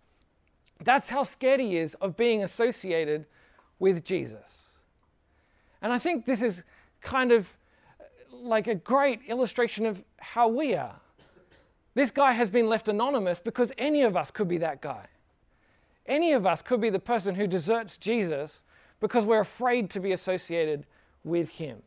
That's 0.82 1.10
how 1.10 1.24
scared 1.24 1.60
he 1.60 1.78
is 1.78 1.96
of 1.96 2.16
being 2.16 2.44
associated 2.44 3.26
with 3.80 4.04
Jesus. 4.04 4.70
And 5.82 5.92
I 5.94 6.00
think 6.00 6.26
this 6.26 6.42
is 6.42 6.62
kind 7.02 7.32
of 7.32 7.48
uh, 8.00 8.04
like 8.32 8.68
a 8.68 8.76
great 8.76 9.22
illustration 9.28 9.86
of 9.86 10.04
how 10.18 10.48
we 10.48 10.76
are. 10.76 11.00
This 11.96 12.12
guy 12.12 12.34
has 12.34 12.50
been 12.50 12.68
left 12.68 12.88
anonymous 12.88 13.40
because 13.40 13.72
any 13.78 14.04
of 14.04 14.16
us 14.16 14.32
could 14.32 14.48
be 14.48 14.58
that 14.60 14.82
guy. 14.82 15.08
Any 16.06 16.34
of 16.34 16.46
us 16.46 16.62
could 16.62 16.82
be 16.82 16.90
the 16.90 17.00
person 17.00 17.36
who 17.36 17.48
deserts 17.48 17.98
Jesus 17.98 18.62
because 19.00 19.26
we're 19.26 19.40
afraid 19.40 19.90
to 19.92 20.00
be 20.00 20.12
associated 20.12 20.86
with 21.24 21.50
him. 21.50 21.82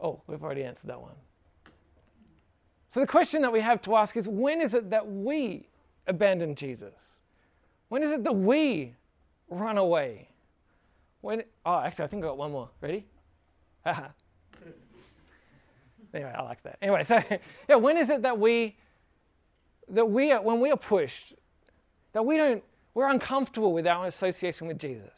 Oh, 0.00 0.22
we've 0.26 0.42
already 0.42 0.64
answered 0.64 0.88
that 0.88 1.00
one. 1.00 1.14
So 2.90 3.00
the 3.00 3.06
question 3.06 3.42
that 3.42 3.52
we 3.52 3.60
have 3.60 3.82
to 3.82 3.96
ask 3.96 4.16
is 4.16 4.26
when 4.28 4.60
is 4.60 4.74
it 4.74 4.90
that 4.90 5.10
we 5.10 5.68
abandon 6.06 6.54
Jesus? 6.54 6.94
When 7.88 8.02
is 8.02 8.10
it 8.10 8.24
that 8.24 8.34
we 8.34 8.94
run 9.50 9.78
away? 9.78 10.28
When 11.20 11.42
oh 11.66 11.80
actually 11.80 12.04
I 12.04 12.08
think 12.08 12.24
I 12.24 12.28
got 12.28 12.38
one 12.38 12.52
more. 12.52 12.70
Ready? 12.80 13.06
anyway, 16.14 16.34
I 16.36 16.42
like 16.42 16.62
that. 16.62 16.78
Anyway, 16.80 17.04
so 17.04 17.20
yeah, 17.68 17.76
when 17.76 17.96
is 17.96 18.10
it 18.10 18.22
that 18.22 18.38
we 18.38 18.76
that 19.88 20.08
we 20.08 20.32
are, 20.32 20.42
when 20.42 20.60
we 20.60 20.70
are 20.70 20.76
pushed, 20.76 21.34
that 22.12 22.24
we 22.24 22.36
don't 22.36 22.62
we're 22.94 23.08
uncomfortable 23.08 23.72
with 23.72 23.86
our 23.86 24.06
association 24.06 24.66
with 24.66 24.78
Jesus? 24.78 25.12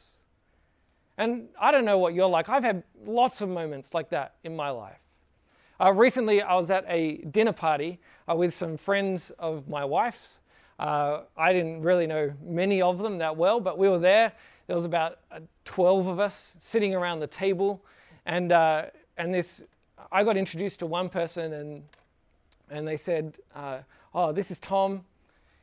And 1.18 1.48
I 1.60 1.70
don't 1.70 1.84
know 1.84 1.98
what 1.98 2.14
you're 2.14 2.28
like. 2.28 2.48
I've 2.48 2.64
had 2.64 2.82
lots 3.04 3.42
of 3.42 3.48
moments 3.48 3.90
like 3.92 4.08
that 4.10 4.36
in 4.42 4.56
my 4.56 4.70
life. 4.70 4.96
Uh, 5.78 5.92
recently, 5.92 6.42
I 6.42 6.54
was 6.54 6.70
at 6.70 6.84
a 6.88 7.18
dinner 7.18 7.52
party 7.52 8.00
uh, 8.28 8.34
with 8.34 8.54
some 8.54 8.76
friends 8.76 9.30
of 9.38 9.68
my 9.68 9.84
wife's. 9.84 10.39
Uh, 10.80 11.24
I 11.36 11.52
didn't 11.52 11.82
really 11.82 12.06
know 12.06 12.32
many 12.42 12.80
of 12.80 12.98
them 12.98 13.18
that 13.18 13.36
well, 13.36 13.60
but 13.60 13.76
we 13.76 13.88
were 13.88 13.98
there. 13.98 14.32
There 14.66 14.74
was 14.74 14.86
about 14.86 15.18
uh, 15.30 15.40
12 15.66 16.06
of 16.06 16.18
us 16.18 16.52
sitting 16.62 16.94
around 16.94 17.20
the 17.20 17.26
table, 17.26 17.84
and 18.24 18.50
uh, 18.50 18.86
and 19.18 19.34
this 19.34 19.62
I 20.10 20.24
got 20.24 20.36
introduced 20.36 20.78
to 20.78 20.86
one 20.86 21.10
person, 21.10 21.52
and 21.52 21.82
and 22.70 22.88
they 22.88 22.96
said, 22.96 23.34
uh, 23.54 23.80
"Oh, 24.14 24.32
this 24.32 24.50
is 24.50 24.58
Tom. 24.58 25.04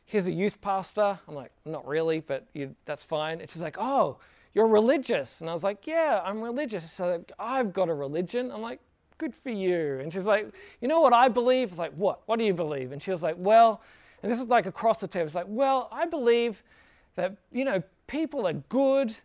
He's 0.06 0.28
a 0.28 0.32
youth 0.32 0.62
pastor." 0.62 1.20
I'm 1.28 1.34
like, 1.36 1.52
"Not 1.66 1.88
really, 1.88 2.20
but 2.20 2.46
you, 2.54 2.76
that's 2.86 3.04
fine." 3.04 3.42
It's 3.42 3.54
just 3.54 3.64
like, 3.64 3.78
"Oh." 3.80 4.18
you're 4.58 4.68
religious. 4.68 5.40
And 5.40 5.52
I 5.52 5.54
was 5.54 5.62
like, 5.62 5.86
yeah, 5.86 6.20
I'm 6.26 6.42
religious. 6.42 6.92
So 6.92 7.24
I've 7.38 7.74
got 7.74 7.90
a 7.90 7.94
religion. 7.94 8.52
I'm 8.52 8.64
like, 8.64 8.80
good 9.20 9.36
for 9.36 9.52
you. 9.52 10.00
And 10.00 10.12
she's 10.12 10.26
like, 10.26 10.52
you 10.82 10.88
know 10.88 11.00
what 11.00 11.14
I 11.14 11.28
believe? 11.28 11.78
Like, 11.78 11.92
what? 11.92 12.22
What 12.26 12.40
do 12.40 12.44
you 12.44 12.56
believe? 12.56 12.92
And 12.92 13.02
she 13.02 13.12
was 13.12 13.22
like, 13.22 13.36
well, 13.38 13.82
and 14.22 14.32
this 14.32 14.40
is 14.40 14.48
like 14.48 14.66
across 14.66 15.00
the 15.00 15.08
table. 15.08 15.26
It's 15.26 15.36
like, 15.36 15.46
well, 15.48 15.90
I 15.92 16.06
believe 16.06 16.64
that, 17.16 17.36
you 17.52 17.66
know, 17.66 17.84
people 18.08 18.48
are 18.48 18.54
good, 18.54 19.16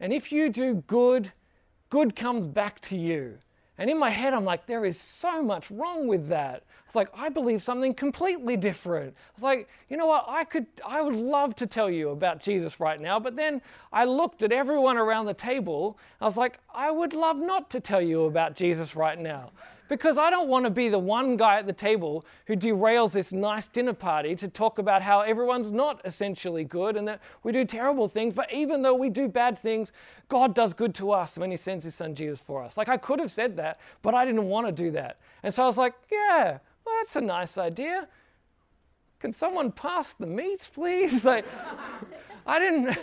and 0.00 0.12
if 0.12 0.32
you 0.32 0.48
do 0.48 0.82
good, 0.86 1.32
good 1.90 2.16
comes 2.16 2.46
back 2.46 2.80
to 2.80 2.96
you. 2.96 3.38
And 3.78 3.88
in 3.88 3.98
my 3.98 4.10
head, 4.10 4.34
I'm 4.34 4.44
like, 4.44 4.66
there 4.66 4.84
is 4.84 5.00
so 5.00 5.42
much 5.42 5.70
wrong 5.70 6.06
with 6.06 6.28
that. 6.28 6.62
It's 6.86 6.94
like, 6.94 7.08
I 7.14 7.30
believe 7.30 7.62
something 7.62 7.94
completely 7.94 8.56
different. 8.56 9.14
It's 9.34 9.42
like, 9.42 9.68
you 9.88 9.96
know 9.96 10.06
what? 10.06 10.26
I 10.28 10.44
could, 10.44 10.66
I 10.86 11.00
would 11.00 11.16
love 11.16 11.56
to 11.56 11.66
tell 11.66 11.90
you 11.90 12.10
about 12.10 12.40
Jesus 12.42 12.78
right 12.80 13.00
now. 13.00 13.18
But 13.18 13.34
then 13.34 13.62
I 13.92 14.04
looked 14.04 14.42
at 14.42 14.52
everyone 14.52 14.98
around 14.98 15.24
the 15.24 15.34
table. 15.34 15.98
I 16.20 16.26
was 16.26 16.36
like, 16.36 16.58
I 16.74 16.90
would 16.90 17.14
love 17.14 17.38
not 17.38 17.70
to 17.70 17.80
tell 17.80 18.02
you 18.02 18.24
about 18.24 18.54
Jesus 18.54 18.94
right 18.94 19.18
now 19.18 19.52
because 19.92 20.16
I 20.16 20.30
don't 20.30 20.48
want 20.48 20.64
to 20.64 20.70
be 20.70 20.88
the 20.88 20.98
one 20.98 21.36
guy 21.36 21.58
at 21.58 21.66
the 21.66 21.72
table 21.74 22.24
who 22.46 22.56
derails 22.56 23.12
this 23.12 23.30
nice 23.30 23.66
dinner 23.66 23.92
party 23.92 24.34
to 24.36 24.48
talk 24.48 24.78
about 24.78 25.02
how 25.02 25.20
everyone's 25.20 25.70
not 25.70 26.00
essentially 26.06 26.64
good 26.64 26.96
and 26.96 27.06
that 27.06 27.20
we 27.42 27.52
do 27.52 27.66
terrible 27.66 28.08
things. 28.08 28.32
But 28.32 28.50
even 28.50 28.80
though 28.80 28.94
we 28.94 29.10
do 29.10 29.28
bad 29.28 29.60
things, 29.60 29.92
God 30.30 30.54
does 30.54 30.72
good 30.72 30.94
to 30.94 31.10
us 31.10 31.36
when 31.36 31.50
He 31.50 31.58
sends 31.58 31.84
His 31.84 31.94
Son 31.94 32.14
Jesus 32.14 32.40
for 32.40 32.62
us. 32.64 32.78
Like 32.78 32.88
I 32.88 32.96
could 32.96 33.18
have 33.18 33.30
said 33.30 33.54
that, 33.58 33.78
but 34.00 34.14
I 34.14 34.24
didn't 34.24 34.46
want 34.46 34.66
to 34.66 34.72
do 34.72 34.90
that. 34.92 35.18
And 35.42 35.52
so 35.52 35.62
I 35.62 35.66
was 35.66 35.76
like, 35.76 35.92
yeah, 36.10 36.56
well, 36.86 36.94
that's 37.00 37.16
a 37.16 37.20
nice 37.20 37.58
idea. 37.58 38.08
Can 39.20 39.34
someone 39.34 39.72
pass 39.72 40.14
the 40.14 40.26
meat, 40.26 40.70
please? 40.72 41.22
Like, 41.32 41.44
I 42.46 42.58
didn't. 42.58 42.96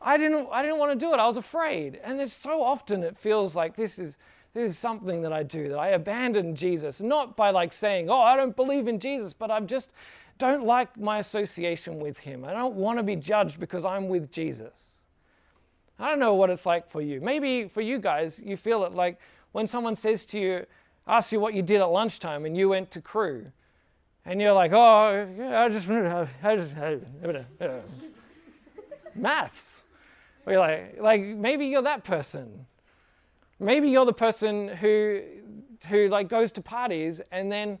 I 0.00 0.16
didn't, 0.16 0.46
I 0.52 0.62
didn't 0.62 0.78
want 0.78 0.92
to 0.92 1.04
do 1.04 1.12
it. 1.12 1.18
I 1.18 1.26
was 1.26 1.36
afraid. 1.36 1.98
And 2.04 2.20
there's 2.20 2.32
so 2.32 2.62
often 2.62 3.02
it 3.02 3.18
feels 3.18 3.56
like 3.56 3.74
this 3.74 3.98
is 3.98 4.16
this 4.58 4.72
is 4.72 4.78
something 4.78 5.22
that 5.22 5.32
I 5.32 5.44
do, 5.44 5.68
that 5.68 5.78
I 5.78 5.90
abandon 5.90 6.56
Jesus. 6.56 7.00
Not 7.00 7.36
by 7.36 7.50
like 7.50 7.72
saying, 7.72 8.10
oh, 8.10 8.20
I 8.20 8.36
don't 8.36 8.56
believe 8.56 8.88
in 8.88 8.98
Jesus, 8.98 9.32
but 9.32 9.50
I 9.52 9.60
just 9.60 9.92
don't 10.38 10.64
like 10.64 10.98
my 10.98 11.18
association 11.18 12.00
with 12.00 12.18
him. 12.18 12.44
I 12.44 12.52
don't 12.52 12.74
want 12.74 12.98
to 12.98 13.04
be 13.04 13.14
judged 13.14 13.60
because 13.60 13.84
I'm 13.84 14.08
with 14.08 14.32
Jesus. 14.32 14.72
I 15.98 16.08
don't 16.08 16.18
know 16.18 16.34
what 16.34 16.50
it's 16.50 16.66
like 16.66 16.90
for 16.90 17.00
you. 17.00 17.20
Maybe 17.20 17.68
for 17.68 17.80
you 17.80 17.98
guys, 17.98 18.40
you 18.42 18.56
feel 18.56 18.84
it 18.84 18.92
like 18.92 19.20
when 19.52 19.68
someone 19.68 19.94
says 19.94 20.24
to 20.26 20.40
you, 20.40 20.66
asks 21.06 21.32
you 21.32 21.38
what 21.38 21.54
you 21.54 21.62
did 21.62 21.80
at 21.80 21.90
lunchtime 21.90 22.44
and 22.44 22.56
you 22.56 22.68
went 22.68 22.90
to 22.92 23.00
crew. 23.00 23.52
And 24.24 24.40
you're 24.40 24.52
like, 24.52 24.72
oh, 24.72 25.28
yeah, 25.38 25.62
I 25.62 25.68
just, 25.68 25.88
I 25.88 26.56
just, 26.56 26.74
maths. 29.14 29.82
Or 30.44 30.52
you're 30.52 30.60
like, 30.60 31.00
like, 31.00 31.22
maybe 31.22 31.66
you're 31.66 31.82
that 31.82 32.02
person. 32.02 32.66
Maybe 33.60 33.90
you're 33.90 34.06
the 34.06 34.12
person 34.12 34.68
who 34.68 35.22
who 35.88 36.08
like 36.08 36.28
goes 36.28 36.50
to 36.52 36.60
parties 36.60 37.20
and 37.30 37.50
then 37.50 37.78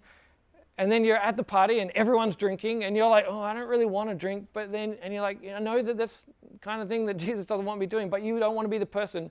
and 0.76 0.90
then 0.90 1.04
you're 1.04 1.16
at 1.16 1.36
the 1.36 1.42
party 1.42 1.80
and 1.80 1.90
everyone's 1.92 2.36
drinking 2.36 2.84
and 2.84 2.96
you're 2.96 3.08
like, 3.08 3.24
oh, 3.28 3.40
I 3.40 3.52
don't 3.52 3.68
really 3.68 3.86
want 3.86 4.10
to 4.10 4.14
drink, 4.14 4.46
but 4.52 4.70
then 4.70 4.96
and 5.02 5.12
you're 5.12 5.22
like, 5.22 5.38
I 5.44 5.58
know 5.58 5.82
that 5.82 5.96
that's 5.96 6.24
kind 6.60 6.80
of 6.80 6.88
thing 6.88 7.06
that 7.06 7.16
Jesus 7.26 7.44
doesn't 7.46 7.64
want 7.64 7.80
me 7.80 7.86
doing, 7.86 8.08
but 8.08 8.22
you 8.22 8.38
don't 8.38 8.54
want 8.54 8.66
to 8.66 8.70
be 8.70 8.78
the 8.78 8.86
person 8.86 9.30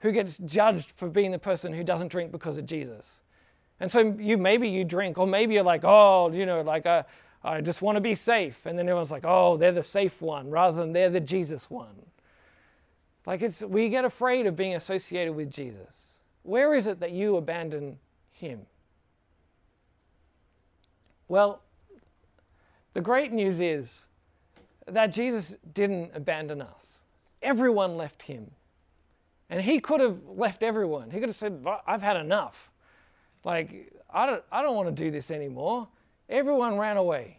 who 0.00 0.12
gets 0.12 0.38
judged 0.38 0.92
for 0.96 1.08
being 1.08 1.30
the 1.30 1.38
person 1.38 1.72
who 1.72 1.84
doesn't 1.84 2.08
drink 2.08 2.32
because 2.32 2.56
of 2.56 2.66
Jesus. 2.66 3.20
And 3.78 3.90
so 3.90 4.14
you 4.18 4.36
maybe 4.36 4.68
you 4.68 4.84
drink, 4.84 5.18
or 5.18 5.26
maybe 5.26 5.54
you're 5.54 5.62
like, 5.62 5.84
oh, 5.84 6.30
you 6.30 6.44
know, 6.44 6.60
like 6.60 6.86
uh, 6.86 7.02
I 7.42 7.60
just 7.62 7.80
want 7.80 7.96
to 7.96 8.00
be 8.00 8.14
safe, 8.14 8.66
and 8.66 8.78
then 8.78 8.86
everyone's 8.86 9.10
like, 9.10 9.24
oh, 9.24 9.56
they're 9.56 9.72
the 9.72 9.82
safe 9.82 10.20
one, 10.20 10.50
rather 10.50 10.78
than 10.78 10.92
they're 10.92 11.10
the 11.10 11.20
Jesus 11.20 11.70
one. 11.70 11.94
Like 13.26 13.42
it's 13.42 13.60
we 13.62 13.88
get 13.88 14.04
afraid 14.04 14.46
of 14.46 14.56
being 14.56 14.74
associated 14.74 15.34
with 15.34 15.50
Jesus. 15.50 15.88
Where 16.42 16.74
is 16.74 16.86
it 16.86 17.00
that 17.00 17.12
you 17.12 17.36
abandon 17.36 17.98
him? 18.30 18.66
Well, 21.28 21.62
the 22.94 23.00
great 23.00 23.32
news 23.32 23.60
is 23.60 23.88
that 24.86 25.08
Jesus 25.08 25.54
didn't 25.72 26.10
abandon 26.14 26.62
us. 26.62 26.74
Everyone 27.42 27.96
left 27.96 28.22
him. 28.22 28.50
And 29.48 29.60
he 29.60 29.80
could 29.80 30.00
have 30.00 30.18
left 30.26 30.62
everyone. 30.62 31.10
He 31.10 31.18
could 31.18 31.28
have 31.28 31.36
said, 31.36 31.64
I've 31.86 32.02
had 32.02 32.16
enough. 32.16 32.70
Like, 33.44 33.92
I 34.12 34.26
don't, 34.26 34.42
I 34.50 34.62
don't 34.62 34.76
want 34.76 34.94
to 34.94 35.04
do 35.04 35.10
this 35.10 35.30
anymore. 35.30 35.88
Everyone 36.28 36.76
ran 36.78 36.96
away. 36.96 37.38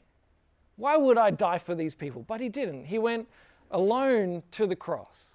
Why 0.75 0.97
would 0.97 1.17
I 1.17 1.31
die 1.31 1.59
for 1.59 1.75
these 1.75 1.95
people? 1.95 2.23
But 2.27 2.41
he 2.41 2.49
didn't. 2.49 2.85
He 2.85 2.97
went 2.97 3.27
alone 3.71 4.43
to 4.51 4.67
the 4.67 4.75
cross. 4.75 5.30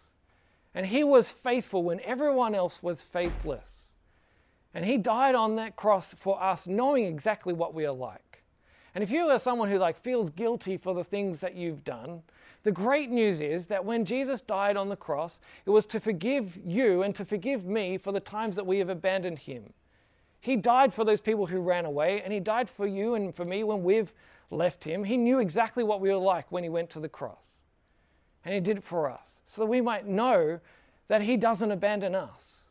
And 0.76 0.84
he 0.84 1.02
was 1.02 1.28
faithful 1.28 1.82
when 1.82 2.00
everyone 2.00 2.54
else 2.54 2.82
was 2.82 3.00
faithless. 3.00 3.86
And 4.74 4.84
he 4.84 4.98
died 4.98 5.34
on 5.34 5.56
that 5.56 5.74
cross 5.74 6.14
for 6.14 6.40
us, 6.40 6.66
knowing 6.66 7.06
exactly 7.06 7.54
what 7.54 7.72
we 7.72 7.86
are 7.86 7.94
like. 7.94 8.42
And 8.94 9.02
if 9.02 9.10
you 9.10 9.26
are 9.30 9.38
someone 9.38 9.70
who 9.70 9.78
like 9.78 10.02
feels 10.02 10.28
guilty 10.28 10.76
for 10.76 10.94
the 10.94 11.02
things 11.02 11.40
that 11.40 11.54
you've 11.54 11.82
done, 11.82 12.24
the 12.62 12.72
great 12.72 13.08
news 13.08 13.40
is 13.40 13.66
that 13.66 13.86
when 13.86 14.04
Jesus 14.04 14.42
died 14.42 14.76
on 14.76 14.90
the 14.90 14.96
cross, 14.96 15.38
it 15.64 15.70
was 15.70 15.86
to 15.86 15.98
forgive 15.98 16.58
you 16.62 17.02
and 17.02 17.14
to 17.14 17.24
forgive 17.24 17.64
me 17.64 17.96
for 17.96 18.12
the 18.12 18.20
times 18.20 18.54
that 18.56 18.66
we 18.66 18.78
have 18.78 18.90
abandoned 18.90 19.38
him. 19.38 19.72
He 20.40 20.56
died 20.56 20.92
for 20.92 21.06
those 21.06 21.22
people 21.22 21.46
who 21.46 21.60
ran 21.60 21.86
away, 21.86 22.20
and 22.20 22.34
he 22.34 22.40
died 22.40 22.68
for 22.68 22.86
you 22.86 23.14
and 23.14 23.34
for 23.34 23.46
me 23.46 23.64
when 23.64 23.82
we've 23.82 24.12
left 24.50 24.84
him. 24.84 25.04
He 25.04 25.16
knew 25.16 25.38
exactly 25.38 25.84
what 25.84 26.02
we 26.02 26.10
were 26.10 26.18
like 26.18 26.52
when 26.52 26.64
he 26.64 26.68
went 26.68 26.90
to 26.90 27.00
the 27.00 27.08
cross. 27.08 27.56
And 28.44 28.52
he 28.52 28.60
did 28.60 28.76
it 28.76 28.84
for 28.84 29.10
us 29.10 29.35
so 29.46 29.62
that 29.62 29.66
we 29.66 29.80
might 29.80 30.06
know 30.06 30.60
that 31.08 31.22
He 31.22 31.36
doesn't 31.36 31.70
abandon 31.70 32.14
us. 32.14 32.64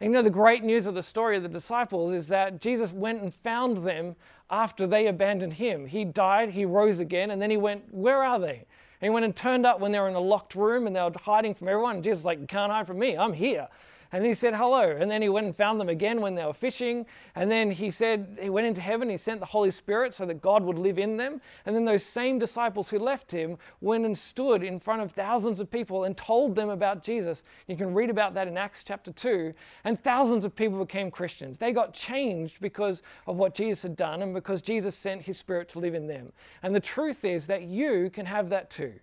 And 0.00 0.10
you 0.10 0.14
know, 0.14 0.22
the 0.22 0.30
great 0.30 0.64
news 0.64 0.86
of 0.86 0.94
the 0.94 1.02
story 1.02 1.36
of 1.36 1.42
the 1.42 1.48
disciples 1.48 2.14
is 2.14 2.26
that 2.28 2.60
Jesus 2.60 2.90
went 2.90 3.22
and 3.22 3.34
found 3.34 3.86
them 3.86 4.16
after 4.50 4.86
they 4.86 5.06
abandoned 5.06 5.54
Him. 5.54 5.86
He 5.86 6.04
died, 6.04 6.50
He 6.50 6.64
rose 6.64 6.98
again, 6.98 7.30
and 7.30 7.40
then 7.40 7.50
He 7.50 7.58
went, 7.58 7.92
Where 7.92 8.22
are 8.24 8.38
they? 8.38 8.64
And 9.00 9.08
He 9.08 9.10
went 9.10 9.24
and 9.24 9.36
turned 9.36 9.66
up 9.66 9.80
when 9.80 9.92
they 9.92 9.98
were 9.98 10.08
in 10.08 10.14
a 10.14 10.20
locked 10.20 10.54
room 10.54 10.86
and 10.86 10.96
they 10.96 11.00
were 11.00 11.12
hiding 11.20 11.54
from 11.54 11.68
everyone. 11.68 11.96
And 11.96 12.04
Jesus 12.04 12.24
like, 12.24 12.40
You 12.40 12.46
can't 12.46 12.72
hide 12.72 12.86
from 12.86 12.98
me, 12.98 13.16
I'm 13.16 13.34
here. 13.34 13.68
And 14.12 14.26
he 14.26 14.34
said 14.34 14.56
hello. 14.56 14.96
And 14.98 15.10
then 15.10 15.22
he 15.22 15.28
went 15.28 15.46
and 15.46 15.56
found 15.56 15.80
them 15.80 15.88
again 15.88 16.20
when 16.20 16.34
they 16.34 16.44
were 16.44 16.52
fishing. 16.52 17.06
And 17.34 17.50
then 17.50 17.70
he 17.70 17.90
said 17.90 18.38
he 18.40 18.50
went 18.50 18.66
into 18.66 18.80
heaven. 18.80 19.08
He 19.08 19.16
sent 19.16 19.38
the 19.38 19.46
Holy 19.46 19.70
Spirit 19.70 20.14
so 20.14 20.26
that 20.26 20.42
God 20.42 20.64
would 20.64 20.78
live 20.78 20.98
in 20.98 21.16
them. 21.16 21.40
And 21.64 21.76
then 21.76 21.84
those 21.84 22.04
same 22.04 22.38
disciples 22.38 22.90
who 22.90 22.98
left 22.98 23.30
him 23.30 23.56
went 23.80 24.04
and 24.04 24.18
stood 24.18 24.64
in 24.64 24.80
front 24.80 25.02
of 25.02 25.12
thousands 25.12 25.60
of 25.60 25.70
people 25.70 26.04
and 26.04 26.16
told 26.16 26.56
them 26.56 26.70
about 26.70 27.04
Jesus. 27.04 27.44
You 27.68 27.76
can 27.76 27.94
read 27.94 28.10
about 28.10 28.34
that 28.34 28.48
in 28.48 28.58
Acts 28.58 28.82
chapter 28.84 29.12
2. 29.12 29.54
And 29.84 30.02
thousands 30.02 30.44
of 30.44 30.56
people 30.56 30.84
became 30.84 31.10
Christians. 31.10 31.58
They 31.58 31.72
got 31.72 31.94
changed 31.94 32.60
because 32.60 33.02
of 33.28 33.36
what 33.36 33.54
Jesus 33.54 33.82
had 33.82 33.96
done 33.96 34.22
and 34.22 34.34
because 34.34 34.60
Jesus 34.60 34.96
sent 34.96 35.22
his 35.22 35.38
Spirit 35.38 35.68
to 35.70 35.78
live 35.78 35.94
in 35.94 36.08
them. 36.08 36.32
And 36.62 36.74
the 36.74 36.80
truth 36.80 37.24
is 37.24 37.46
that 37.46 37.62
you 37.62 38.10
can 38.10 38.26
have 38.26 38.48
that 38.48 38.70
too. 38.70 38.94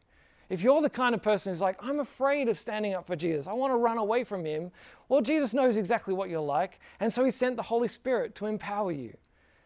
If 0.50 0.62
you're 0.62 0.82
the 0.82 0.90
kind 0.90 1.14
of 1.14 1.22
person 1.22 1.52
who's 1.52 1.62
like, 1.62 1.78
I'm 1.82 2.00
afraid 2.00 2.48
of 2.48 2.58
standing 2.58 2.94
up 2.94 3.08
for 3.08 3.16
Jesus, 3.16 3.48
I 3.48 3.54
want 3.54 3.72
to 3.72 3.78
run 3.78 3.98
away 3.98 4.24
from 4.24 4.46
him, 4.46 4.72
well, 5.10 5.22
Jesus 5.22 5.54
knows 5.54 5.76
exactly 5.76 6.14
what 6.14 6.30
you're 6.30 6.40
like, 6.40 6.80
and 7.00 7.14
so 7.14 7.26
he 7.26 7.32
sent 7.32 7.58
the 7.58 7.64
Holy 7.64 7.88
Spirit 7.88 8.36
to 8.36 8.46
empower 8.46 8.92
you. 8.92 9.18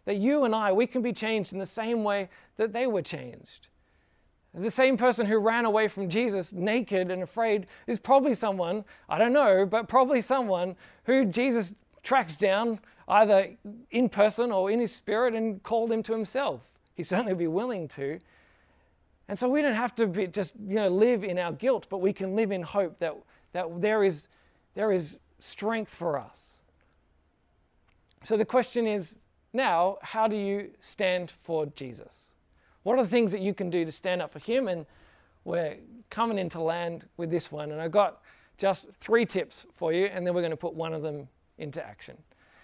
That 0.06 0.18
you 0.18 0.44
and 0.44 0.56
I, 0.56 0.72
we 0.72 0.88
can 0.88 1.04
be 1.04 1.14
changed 1.14 1.54
in 1.54 1.60
the 1.60 1.66
same 1.66 2.04
way 2.04 2.30
that 2.58 2.74
they 2.74 2.88
were 2.88 3.04
changed. 3.04 3.68
The 4.54 4.72
same 4.72 4.98
person 4.98 5.28
who 5.28 5.38
ran 5.38 5.64
away 5.66 5.88
from 5.88 6.10
Jesus 6.10 6.52
naked 6.52 7.10
and 7.10 7.24
afraid 7.24 7.68
is 7.88 8.00
probably 8.00 8.36
someone, 8.36 8.84
I 9.08 9.18
don't 9.18 9.32
know, 9.32 9.66
but 9.66 9.88
probably 9.88 10.22
someone 10.22 10.76
who 11.06 11.26
Jesus 11.26 11.72
tracked 12.04 12.38
down 12.40 12.80
either 13.08 13.52
in 13.92 14.10
person 14.10 14.52
or 14.52 14.70
in 14.70 14.80
his 14.80 14.94
spirit 14.94 15.36
and 15.36 15.64
called 15.64 15.92
him 15.92 16.04
to 16.04 16.12
himself. 16.12 16.62
He 16.94 17.04
certainly 17.04 17.34
would 17.34 17.40
be 17.40 17.48
willing 17.48 17.88
to. 17.90 18.20
And 19.32 19.40
so 19.40 19.48
we 19.48 19.62
don't 19.62 19.76
have 19.76 19.96
to 19.96 20.08
be 20.08 20.28
just 20.28 20.52
you 20.68 20.76
know 20.76 20.90
live 20.90 21.24
in 21.24 21.40
our 21.40 21.54
guilt, 21.54 21.88
but 21.90 22.00
we 22.00 22.12
can 22.12 22.36
live 22.36 22.52
in 22.52 22.64
hope 22.64 23.00
that, 23.00 23.16
that 23.54 23.80
there, 23.80 24.04
is, 24.04 24.28
there 24.76 24.92
is 24.92 25.16
strength 25.40 25.96
for 25.96 26.20
us. 26.20 26.50
So 28.26 28.36
the 28.36 28.44
question 28.44 28.86
is 28.86 29.16
now, 29.54 30.00
how 30.02 30.28
do 30.28 30.36
you 30.36 30.72
stand 30.82 31.32
for 31.44 31.66
Jesus? 31.68 32.12
What 32.84 33.00
are 33.00 33.04
the 33.04 33.10
things 33.10 33.32
that 33.32 33.40
you 33.40 33.54
can 33.54 33.70
do 33.70 33.86
to 33.86 33.92
stand 33.94 34.22
up 34.22 34.34
for 34.34 34.40
him? 34.40 34.68
And 34.68 34.86
we're 35.46 35.78
coming 36.10 36.38
into 36.38 36.62
land 36.62 37.06
with 37.16 37.32
this 37.32 37.54
one. 37.54 37.72
And 37.72 37.80
I've 37.80 37.92
got 37.92 38.20
just 38.58 38.90
three 39.00 39.26
tips 39.26 39.66
for 39.78 39.94
you, 39.94 40.08
and 40.08 40.28
then 40.28 40.34
we're 40.34 40.42
going 40.42 40.52
to 40.52 40.58
put 40.58 40.74
one 40.74 40.94
of 40.94 41.04
them 41.04 41.30
into 41.58 41.82
action. 41.82 42.18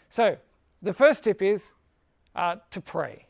So 0.10 0.36
the 0.82 0.92
first 0.92 1.24
tip 1.24 1.42
is 1.42 1.72
uh, 2.36 2.58
to 2.72 2.82
pray. 2.82 3.27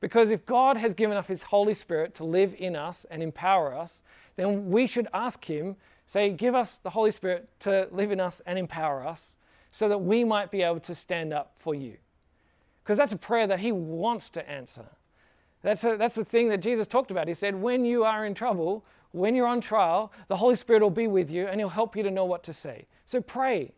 Because 0.00 0.30
if 0.30 0.46
God 0.46 0.76
has 0.76 0.94
given 0.94 1.16
us 1.16 1.26
His 1.26 1.42
Holy 1.42 1.74
Spirit 1.74 2.14
to 2.16 2.24
live 2.24 2.54
in 2.58 2.76
us 2.76 3.04
and 3.10 3.22
empower 3.22 3.74
us, 3.74 4.00
then 4.36 4.70
we 4.70 4.86
should 4.86 5.08
ask 5.12 5.44
Him, 5.44 5.76
say, 6.06 6.30
give 6.30 6.54
us 6.54 6.78
the 6.82 6.90
Holy 6.90 7.10
Spirit 7.10 7.48
to 7.60 7.88
live 7.90 8.12
in 8.12 8.20
us 8.20 8.40
and 8.46 8.58
empower 8.58 9.06
us 9.06 9.36
so 9.72 9.88
that 9.88 9.98
we 9.98 10.24
might 10.24 10.50
be 10.50 10.62
able 10.62 10.80
to 10.80 10.94
stand 10.94 11.32
up 11.32 11.52
for 11.56 11.74
you. 11.74 11.96
Because 12.82 12.96
that's 12.96 13.12
a 13.12 13.18
prayer 13.18 13.46
that 13.46 13.60
He 13.60 13.72
wants 13.72 14.30
to 14.30 14.48
answer. 14.48 14.86
That's, 15.62 15.82
a, 15.84 15.96
that's 15.96 16.14
the 16.14 16.24
thing 16.24 16.48
that 16.48 16.58
Jesus 16.58 16.86
talked 16.86 17.10
about. 17.10 17.28
He 17.28 17.34
said, 17.34 17.56
when 17.56 17.84
you 17.84 18.04
are 18.04 18.24
in 18.24 18.34
trouble, 18.34 18.84
when 19.10 19.34
you're 19.34 19.46
on 19.46 19.60
trial, 19.60 20.12
the 20.28 20.36
Holy 20.36 20.56
Spirit 20.56 20.82
will 20.82 20.90
be 20.90 21.06
with 21.06 21.30
you 21.30 21.46
and 21.46 21.60
He'll 21.60 21.68
help 21.68 21.96
you 21.96 22.02
to 22.02 22.10
know 22.10 22.24
what 22.24 22.44
to 22.44 22.52
say. 22.52 22.86
So 23.06 23.20
pray. 23.20 23.72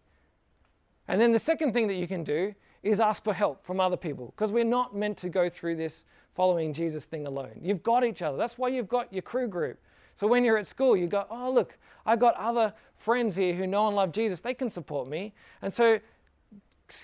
And 1.08 1.20
then 1.20 1.32
the 1.32 1.38
second 1.38 1.72
thing 1.72 1.88
that 1.88 1.94
you 1.94 2.06
can 2.06 2.22
do 2.22 2.54
is 2.82 3.00
ask 3.00 3.22
for 3.22 3.34
help 3.34 3.64
from 3.64 3.80
other 3.80 3.96
people 3.96 4.32
because 4.34 4.52
we're 4.52 4.64
not 4.64 4.94
meant 4.94 5.18
to 5.18 5.28
go 5.28 5.48
through 5.50 5.76
this 5.76 6.04
following 6.34 6.72
Jesus 6.72 7.04
thing 7.04 7.26
alone. 7.26 7.60
You've 7.60 7.82
got 7.82 8.04
each 8.04 8.22
other. 8.22 8.38
That's 8.38 8.56
why 8.56 8.68
you've 8.68 8.88
got 8.88 9.12
your 9.12 9.22
crew 9.22 9.48
group. 9.48 9.78
So 10.16 10.26
when 10.26 10.44
you're 10.44 10.58
at 10.58 10.68
school, 10.68 10.96
you 10.96 11.06
go, 11.06 11.26
oh, 11.30 11.50
look, 11.50 11.76
I've 12.06 12.20
got 12.20 12.34
other 12.36 12.72
friends 12.96 13.36
here 13.36 13.54
who 13.54 13.66
know 13.66 13.86
and 13.86 13.96
love 13.96 14.12
Jesus. 14.12 14.40
They 14.40 14.54
can 14.54 14.70
support 14.70 15.08
me. 15.08 15.34
And 15.62 15.72
so 15.72 15.98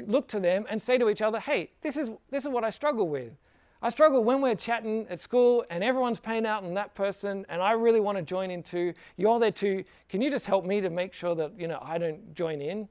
look 0.07 0.29
to 0.29 0.41
them 0.41 0.67
and 0.69 0.83
say 0.83 0.99
to 0.99 1.09
each 1.09 1.23
other, 1.23 1.41
hey, 1.41 1.71
this 1.83 1.97
is, 1.97 2.11
this 2.31 2.45
is 2.45 2.51
what 2.51 2.65
I 2.65 2.71
struggle 2.71 3.09
with. 3.09 3.33
I 3.83 3.91
struggle 3.91 4.25
when 4.25 4.41
we're 4.41 4.55
chatting 4.55 5.07
at 5.11 5.21
school 5.21 5.65
and 5.71 5.85
everyone's 5.85 6.19
paying 6.19 6.47
out 6.47 6.65
on 6.65 6.75
that 6.75 6.95
person 6.95 7.45
and 7.49 7.61
I 7.61 7.73
really 7.73 8.01
want 8.01 8.17
to 8.17 8.23
join 8.23 8.51
in 8.51 8.63
too. 8.63 8.95
You're 9.17 9.39
there 9.39 9.51
too. 9.51 9.85
Can 10.09 10.23
you 10.23 10.31
just 10.31 10.47
help 10.47 10.65
me 10.65 10.81
to 10.81 10.91
make 10.91 11.13
sure 11.13 11.35
that, 11.35 11.53
you 11.59 11.69
know, 11.69 11.79
I 11.83 11.99
don't 11.99 12.35
join 12.35 12.61
in? 12.61 12.89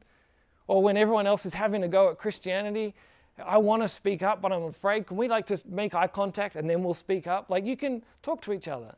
Or 0.68 0.82
when 0.82 0.98
everyone 0.98 1.28
else 1.28 1.46
is 1.46 1.54
having 1.54 1.84
a 1.84 1.88
go 1.88 2.10
at 2.10 2.18
Christianity, 2.18 2.96
I 3.44 3.58
want 3.58 3.82
to 3.82 3.90
speak 3.90 4.24
up, 4.24 4.42
but 4.42 4.52
I'm 4.52 4.64
afraid. 4.64 5.08
Can 5.08 5.18
we 5.18 5.28
like 5.28 5.46
just 5.48 5.66
make 5.66 5.94
eye 5.94 6.08
contact 6.08 6.56
and 6.56 6.70
then 6.70 6.84
we'll 6.84 6.94
speak 6.94 7.28
up? 7.28 7.50
Like 7.50 7.66
you 7.66 7.76
can 7.76 8.04
talk 8.24 8.42
to 8.44 8.54
each 8.54 8.68
other 8.68 8.96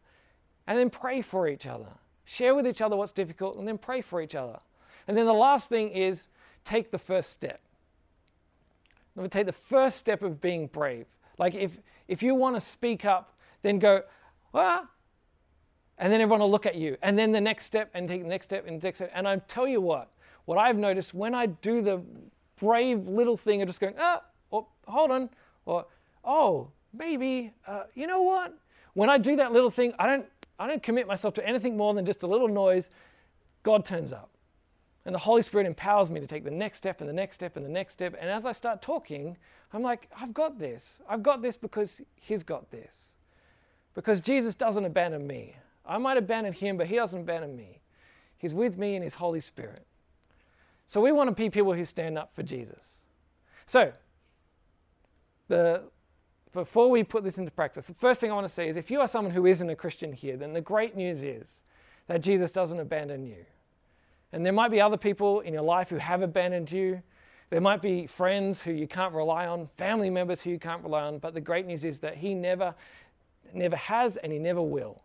and 0.68 0.78
then 0.78 0.90
pray 0.90 1.22
for 1.22 1.48
each 1.48 1.66
other. 1.66 1.90
Share 2.24 2.54
with 2.54 2.68
each 2.68 2.82
other 2.82 2.96
what's 2.96 3.12
difficult 3.12 3.58
and 3.58 3.68
then 3.68 3.78
pray 3.78 4.02
for 4.02 4.22
each 4.22 4.36
other. 4.36 4.60
And 5.08 5.18
then 5.18 5.26
the 5.26 5.34
last 5.34 5.70
thing 5.70 5.90
is 5.90 6.28
take 6.66 6.92
the 6.92 6.98
first 6.98 7.32
step. 7.32 7.62
Let 9.16 9.24
me 9.24 9.30
take 9.30 9.48
the 9.48 9.52
first 9.52 9.98
step 9.98 10.22
of 10.22 10.40
being 10.40 10.68
brave. 10.68 11.08
Like 11.38 11.56
if 11.56 11.80
if 12.08 12.22
you 12.22 12.36
want 12.36 12.56
to 12.56 12.62
speak 12.62 13.04
up, 13.06 13.34
then 13.64 13.80
go, 13.80 14.04
ah, 14.54 14.88
and 15.98 16.14
then 16.14 16.22
everyone 16.22 16.40
will 16.40 16.52
look 16.52 16.66
at 16.66 16.76
you. 16.76 16.98
And 17.02 17.18
then 17.18 17.32
the 17.32 17.42
next 17.42 17.66
step, 17.66 17.90
and 17.94 18.08
take 18.08 18.22
the 18.22 18.30
next 18.30 18.46
step, 18.46 18.66
and 18.68 18.80
the 18.80 18.86
next 18.86 19.00
step. 19.00 19.12
And 19.14 19.28
I 19.28 19.38
tell 19.38 19.68
you 19.68 19.82
what, 19.82 20.12
what 20.48 20.58
I've 20.58 20.78
noticed 20.78 21.14
when 21.14 21.36
I 21.36 21.48
do 21.48 21.82
the 21.82 22.02
brave 22.58 23.06
little 23.06 23.36
thing 23.36 23.62
of 23.62 23.68
just 23.68 23.82
going, 23.82 23.96
ah, 24.00 24.22
or 24.50 24.66
hold 24.88 25.12
on, 25.12 25.30
or 25.66 25.86
oh, 26.24 26.70
maybe, 26.94 27.52
uh, 27.68 27.84
you 27.96 28.08
know 28.08 28.22
what? 28.22 28.58
When 28.94 29.10
I 29.10 29.18
do 29.18 29.36
that 29.36 29.52
little 29.52 29.70
thing, 29.70 29.92
I 30.00 30.08
don't, 30.08 30.26
I 30.58 30.66
don't 30.66 30.82
commit 30.82 31.06
myself 31.06 31.34
to 31.36 31.46
anything 31.46 31.76
more 31.76 31.94
than 31.94 32.06
just 32.06 32.24
a 32.24 32.28
little 32.28 32.48
noise. 32.48 32.90
God 33.64 33.84
turns 33.84 34.14
up. 34.14 34.30
And 35.06 35.14
the 35.14 35.20
Holy 35.20 35.42
Spirit 35.42 35.68
empowers 35.68 36.10
me 36.10 36.22
to 36.22 36.28
take 36.28 36.46
the 36.46 36.50
next 36.52 36.78
step 36.78 37.02
and 37.02 37.10
the 37.10 37.14
next 37.14 37.36
step 37.36 37.58
and 37.58 37.66
the 37.66 37.70
next 37.70 37.94
step. 37.94 38.16
And 38.20 38.30
as 38.30 38.46
I 38.46 38.54
start 38.54 38.82
talking, 38.82 39.36
I'm 39.74 39.84
like, 39.84 40.10
I've 40.18 40.34
got 40.34 40.60
this. 40.60 40.86
I've 41.10 41.24
got 41.24 41.42
this 41.42 41.58
because 41.58 42.00
He's 42.16 42.44
got 42.44 42.72
this. 42.72 42.94
Because 43.94 44.22
Jesus 44.22 44.56
doesn't 44.56 44.86
abandon 44.86 45.28
me. 45.28 45.58
I 45.86 45.98
might 45.98 46.16
abandon 46.16 46.54
Him, 46.54 46.78
but 46.78 46.88
He 46.88 46.96
doesn't 46.96 47.20
abandon 47.20 47.58
me. 47.58 47.82
He's 48.38 48.54
with 48.54 48.78
me 48.78 48.96
in 48.96 49.02
His 49.02 49.16
Holy 49.16 49.42
Spirit. 49.42 49.86
So 50.88 51.02
we 51.02 51.12
want 51.12 51.30
to 51.30 51.36
be 51.36 51.50
people 51.50 51.74
who 51.74 51.86
stand 51.86 52.18
up 52.18 52.32
for 52.34 52.44
Jesus. 52.44 52.80
So, 53.66 53.92
the, 55.50 55.84
before 56.54 56.90
we 56.90 57.04
put 57.04 57.24
this 57.24 57.38
into 57.38 57.52
practice, 57.52 57.86
the 57.86 57.94
first 57.94 58.22
thing 58.22 58.32
I 58.32 58.34
want 58.34 58.48
to 58.48 58.54
say 58.54 58.70
is 58.70 58.78
if 58.78 58.90
you 58.90 59.02
are 59.02 59.08
someone 59.08 59.34
who 59.34 59.46
isn't 59.46 59.70
a 59.70 59.76
Christian 59.76 60.14
here, 60.14 60.38
then 60.38 60.54
the 60.54 60.62
great 60.62 60.96
news 60.96 61.22
is 61.22 61.60
that 62.08 62.22
Jesus 62.22 62.52
doesn't 62.52 62.80
abandon 62.80 63.26
you. 63.26 63.46
And 64.32 64.46
there 64.46 64.54
might 64.54 64.72
be 64.72 64.80
other 64.80 64.98
people 64.98 65.42
in 65.42 65.54
your 65.54 65.64
life 65.64 65.90
who 65.90 65.98
have 65.98 66.22
abandoned 66.22 66.72
you. 66.72 67.02
There 67.50 67.62
might 67.62 67.82
be 67.82 68.08
friends 68.08 68.62
who 68.62 68.72
you 68.72 68.88
can't 68.88 69.14
rely 69.14 69.46
on, 69.46 69.68
family 69.78 70.10
members 70.10 70.42
who 70.42 70.50
you 70.50 70.60
can't 70.60 70.84
rely 70.84 71.04
on, 71.04 71.20
but 71.20 71.34
the 71.34 71.42
great 71.42 71.66
news 71.66 71.84
is 71.84 72.00
that 72.00 72.18
He 72.18 72.34
never, 72.34 72.74
never 73.54 73.76
has 73.76 74.16
and 74.18 74.32
He 74.32 74.40
never 74.40 74.62
will. 74.62 75.02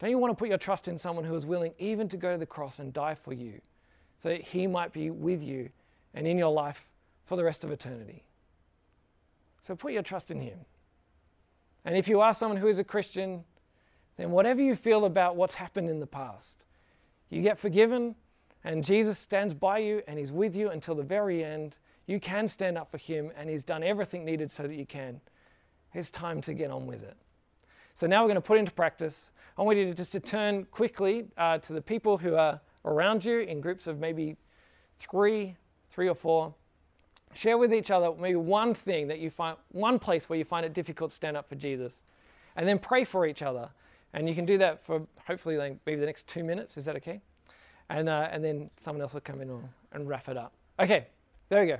Don't 0.00 0.10
you 0.10 0.18
want 0.18 0.32
to 0.32 0.36
put 0.36 0.48
your 0.48 0.58
trust 0.58 0.88
in 0.88 0.98
someone 0.98 1.24
who 1.24 1.34
is 1.34 1.46
willing 1.46 1.72
even 1.78 2.08
to 2.08 2.16
go 2.16 2.32
to 2.32 2.38
the 2.38 2.46
cross 2.46 2.80
and 2.80 2.92
die 2.92 3.14
for 3.14 3.32
you 3.32 3.60
so 4.22 4.28
that 4.28 4.42
He 4.42 4.66
might 4.66 4.92
be 4.92 5.10
with 5.10 5.42
you 5.42 5.70
and 6.14 6.26
in 6.26 6.38
your 6.38 6.52
life 6.52 6.86
for 7.24 7.36
the 7.36 7.44
rest 7.44 7.64
of 7.64 7.70
eternity? 7.70 8.24
So 9.66 9.74
put 9.74 9.92
your 9.92 10.02
trust 10.02 10.30
in 10.30 10.40
Him. 10.40 10.58
And 11.84 11.96
if 11.96 12.08
you 12.08 12.20
are 12.20 12.34
someone 12.34 12.58
who 12.58 12.68
is 12.68 12.78
a 12.78 12.84
Christian, 12.84 13.44
then 14.16 14.30
whatever 14.32 14.60
you 14.60 14.74
feel 14.74 15.04
about 15.04 15.36
what's 15.36 15.54
happened 15.54 15.88
in 15.88 16.00
the 16.00 16.06
past, 16.06 16.64
you 17.28 17.42
get 17.42 17.58
forgiven 17.58 18.16
and 18.64 18.84
Jesus 18.84 19.18
stands 19.18 19.54
by 19.54 19.78
you 19.78 20.02
and 20.06 20.18
He's 20.18 20.32
with 20.32 20.54
you 20.54 20.70
until 20.70 20.94
the 20.94 21.02
very 21.02 21.42
end. 21.42 21.76
You 22.06 22.20
can 22.20 22.48
stand 22.48 22.76
up 22.76 22.90
for 22.90 22.98
Him 22.98 23.30
and 23.36 23.48
He's 23.48 23.62
done 23.62 23.82
everything 23.82 24.24
needed 24.24 24.52
so 24.52 24.64
that 24.64 24.74
you 24.74 24.86
can. 24.86 25.20
It's 25.94 26.10
time 26.10 26.40
to 26.42 26.54
get 26.54 26.70
on 26.70 26.86
with 26.86 27.02
it. 27.02 27.16
So 27.94 28.06
now 28.06 28.22
we're 28.22 28.28
going 28.28 28.36
to 28.36 28.40
put 28.40 28.58
into 28.58 28.72
practice. 28.72 29.30
I 29.58 29.62
want 29.62 29.78
you 29.78 29.86
to 29.86 29.94
just 29.94 30.12
to 30.12 30.20
turn 30.20 30.64
quickly 30.66 31.26
uh, 31.36 31.58
to 31.58 31.72
the 31.72 31.82
people 31.82 32.18
who 32.18 32.34
are 32.34 32.60
around 32.84 33.24
you 33.24 33.40
in 33.40 33.60
groups 33.60 33.86
of 33.86 33.98
maybe 33.98 34.36
three, 34.98 35.56
three 35.88 36.08
or 36.08 36.14
four. 36.14 36.54
Share 37.32 37.58
with 37.58 37.72
each 37.72 37.90
other 37.90 38.12
maybe 38.18 38.36
one 38.36 38.74
thing 38.74 39.08
that 39.08 39.20
you 39.20 39.30
find, 39.30 39.56
one 39.70 39.98
place 39.98 40.28
where 40.28 40.38
you 40.38 40.44
find 40.44 40.66
it 40.66 40.74
difficult 40.74 41.10
to 41.10 41.16
stand 41.16 41.36
up 41.36 41.48
for 41.48 41.54
Jesus. 41.54 41.92
And 42.56 42.66
then 42.66 42.78
pray 42.78 43.04
for 43.04 43.26
each 43.26 43.42
other. 43.42 43.70
And 44.12 44.28
you 44.28 44.34
can 44.34 44.44
do 44.44 44.58
that 44.58 44.82
for 44.82 45.06
hopefully 45.26 45.56
like 45.56 45.78
maybe 45.86 46.00
the 46.00 46.06
next 46.06 46.26
two 46.26 46.42
minutes. 46.42 46.76
Is 46.76 46.84
that 46.84 46.96
okay? 46.96 47.20
and, 47.90 48.08
uh, 48.08 48.28
and 48.30 48.42
then 48.42 48.70
someone 48.80 49.02
else 49.02 49.12
will 49.12 49.20
come 49.20 49.40
in 49.42 49.50
and 49.92 50.08
wrap 50.08 50.28
it 50.28 50.36
up. 50.36 50.52
Okay, 50.78 51.08
there 51.48 51.60
we 51.60 51.66
go. 51.66 51.78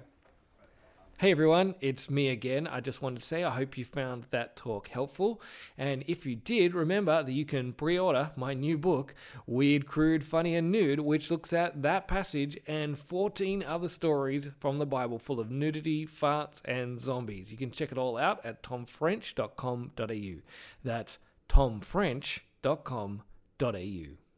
Hey 1.21 1.33
everyone, 1.33 1.75
it's 1.83 2.09
me 2.09 2.31
again. 2.31 2.67
I 2.67 2.81
just 2.81 3.03
wanted 3.03 3.21
to 3.21 3.27
say 3.27 3.45
I 3.45 3.51
hope 3.51 3.77
you 3.77 3.85
found 3.85 4.25
that 4.31 4.57
talk 4.57 4.89
helpful. 4.89 5.43
And 5.77 6.03
if 6.07 6.25
you 6.25 6.35
did, 6.35 6.75
remember 6.75 7.23
that 7.23 7.31
you 7.31 7.45
can 7.45 7.75
pre 7.75 7.99
order 7.99 8.31
my 8.37 8.55
new 8.55 8.79
book, 8.79 9.15
Weird, 9.47 9.87
Crude, 9.87 10.25
Funny, 10.25 10.57
and 10.57 10.73
Nude, 10.73 11.01
which 11.01 11.31
looks 11.31 11.53
at 11.53 11.83
that 11.83 12.09
passage 12.09 12.57
and 12.67 12.99
14 12.99 13.63
other 13.63 13.89
stories 13.89 14.49
from 14.61 14.79
the 14.79 14.87
Bible 14.87 15.19
full 15.19 15.41
of 15.41 15.51
nudity, 15.51 16.07
farts, 16.07 16.63
and 16.65 16.99
zombies. 16.99 17.53
You 17.53 17.59
can 17.59 17.71
check 17.71 17.93
it 17.93 17.99
all 17.99 18.17
out 18.17 18.41
at 18.43 18.63
tomfrench.com.au. 18.63 20.41
That's 20.83 21.19
tomfrench.com.au. 21.51 24.30